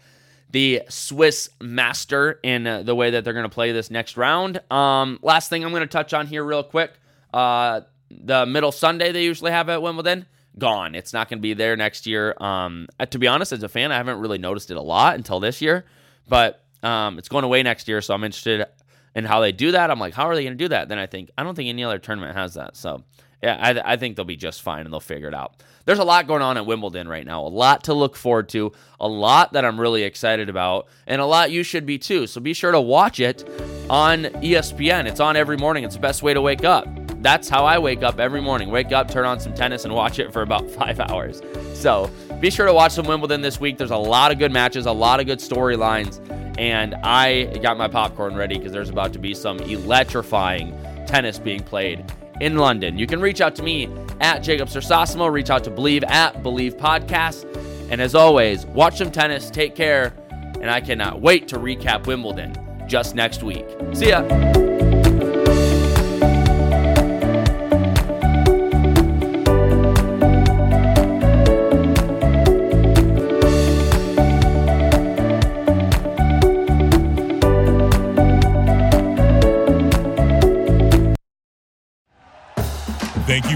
the 0.53 0.83
Swiss 0.87 1.49
master 1.59 2.39
in 2.43 2.65
uh, 2.65 2.83
the 2.83 2.95
way 2.95 3.09
that 3.09 3.23
they're 3.23 3.33
going 3.33 3.49
to 3.49 3.53
play 3.53 3.71
this 3.71 3.91
next 3.91 4.17
round. 4.17 4.61
Um, 4.71 5.19
last 5.21 5.49
thing 5.49 5.65
I'm 5.65 5.71
going 5.71 5.81
to 5.81 5.87
touch 5.87 6.13
on 6.13 6.27
here 6.27 6.43
real 6.43 6.63
quick. 6.63 6.93
Uh, 7.33 7.81
the 8.11 8.45
middle 8.45 8.71
Sunday 8.71 9.11
they 9.11 9.23
usually 9.23 9.51
have 9.51 9.67
at 9.69 9.81
Wimbledon 9.81 10.27
gone. 10.57 10.93
It's 10.93 11.11
not 11.11 11.27
going 11.27 11.39
to 11.39 11.41
be 11.41 11.55
there 11.55 11.75
next 11.75 12.05
year. 12.05 12.35
Um, 12.39 12.87
uh, 12.99 13.07
to 13.07 13.17
be 13.17 13.27
honest, 13.27 13.51
as 13.51 13.63
a 13.63 13.67
fan, 13.67 13.91
I 13.91 13.97
haven't 13.97 14.19
really 14.19 14.37
noticed 14.37 14.69
it 14.69 14.77
a 14.77 14.81
lot 14.81 15.15
until 15.15 15.39
this 15.39 15.59
year, 15.59 15.85
but 16.29 16.63
um, 16.83 17.17
it's 17.17 17.29
going 17.29 17.43
away 17.43 17.63
next 17.63 17.87
year, 17.87 18.01
so 18.01 18.13
I'm 18.13 18.23
interested 18.23 18.67
in 19.15 19.25
how 19.25 19.39
they 19.39 19.51
do 19.51 19.71
that. 19.71 19.89
I'm 19.89 19.99
like, 19.99 20.13
how 20.13 20.27
are 20.27 20.35
they 20.35 20.43
going 20.43 20.55
to 20.55 20.63
do 20.63 20.69
that? 20.69 20.87
Then 20.87 20.99
I 20.99 21.07
think 21.07 21.31
I 21.35 21.43
don't 21.43 21.55
think 21.55 21.69
any 21.69 21.83
other 21.83 21.97
tournament 21.97 22.35
has 22.35 22.53
that. 22.53 22.77
So 22.77 23.03
yeah, 23.43 23.57
I, 23.59 23.93
I, 23.93 23.97
think 23.97 24.15
they'll 24.15 24.23
be 24.23 24.37
just 24.37 24.61
fine 24.61 24.85
and 24.85 24.93
they'll 24.93 25.01
figure 25.01 25.27
it 25.27 25.33
out. 25.33 25.61
There's 25.85 25.99
a 25.99 26.03
lot 26.05 26.27
going 26.27 26.41
on 26.41 26.55
at 26.55 26.65
Wimbledon 26.65 27.09
right 27.09 27.25
now, 27.25 27.45
a 27.45 27.49
lot 27.49 27.83
to 27.83 27.93
look 27.93 28.15
forward 28.15 28.47
to, 28.49 28.71
a 29.01 29.07
lot 29.07 29.51
that 29.51 29.65
I'm 29.65 29.77
really 29.77 30.03
excited 30.03 30.47
about, 30.47 30.87
and 31.05 31.19
a 31.19 31.25
lot 31.25 31.51
you 31.51 31.61
should 31.61 31.85
be 31.85 31.97
too. 31.97 32.25
So 32.25 32.39
be 32.39 32.53
sure 32.53 32.71
to 32.71 32.79
watch 32.79 33.19
it 33.19 33.43
on 33.89 34.23
ESPN. 34.23 35.05
It's 35.07 35.19
on 35.19 35.35
every 35.35 35.57
morning. 35.57 35.83
It's 35.83 35.95
the 35.95 36.01
best 36.01 36.23
way 36.23 36.33
to 36.33 36.41
wake 36.41 36.63
up. 36.63 36.87
That's 37.21 37.49
how 37.49 37.65
I 37.65 37.79
wake 37.79 38.01
up 38.01 38.19
every 38.19 38.41
morning. 38.41 38.71
Wake 38.71 38.93
up, 38.93 39.11
turn 39.11 39.25
on 39.25 39.41
some 39.41 39.53
tennis, 39.53 39.83
and 39.83 39.93
watch 39.93 40.19
it 40.19 40.31
for 40.31 40.41
about 40.41 40.69
five 40.79 41.01
hours. 41.01 41.41
So 41.73 42.09
be 42.39 42.49
sure 42.49 42.65
to 42.65 42.73
watch 42.73 42.93
some 42.93 43.05
Wimbledon 43.05 43.41
this 43.41 43.59
week. 43.59 43.77
There's 43.77 43.91
a 43.91 43.97
lot 43.97 44.31
of 44.31 44.39
good 44.39 44.53
matches, 44.53 44.85
a 44.85 44.91
lot 44.91 45.19
of 45.19 45.25
good 45.25 45.39
storylines 45.39 46.21
and 46.57 46.93
I 47.03 47.45
got 47.63 47.77
my 47.77 47.87
popcorn 47.87 48.35
ready 48.35 48.57
because 48.57 48.71
there's 48.71 48.89
about 48.89 49.11
to 49.13 49.19
be 49.19 49.33
some 49.33 49.59
electrifying 49.61 50.77
tennis 51.07 51.39
being 51.39 51.63
played 51.63 52.05
in 52.41 52.57
London. 52.57 52.97
You 52.97 53.07
can 53.07 53.21
reach 53.21 53.41
out 53.41 53.55
to 53.55 53.63
me 53.63 53.87
at 54.19 54.39
Jacob 54.39 54.67
Sersosimo, 54.69 55.31
reach 55.31 55.49
out 55.49 55.63
to 55.65 55.71
Bleav 55.71 56.03
at 56.09 56.43
Bleav 56.43 56.73
Podcast. 56.73 57.45
And 57.89 58.01
as 58.01 58.15
always, 58.15 58.65
watch 58.65 58.97
some 58.97 59.11
tennis, 59.11 59.49
take 59.49 59.75
care, 59.75 60.13
and 60.61 60.69
I 60.69 60.81
cannot 60.81 61.21
wait 61.21 61.47
to 61.49 61.57
recap 61.57 62.07
Wimbledon 62.07 62.55
just 62.87 63.15
next 63.15 63.43
week. 63.43 63.65
See 63.93 64.09
ya. 64.09 64.72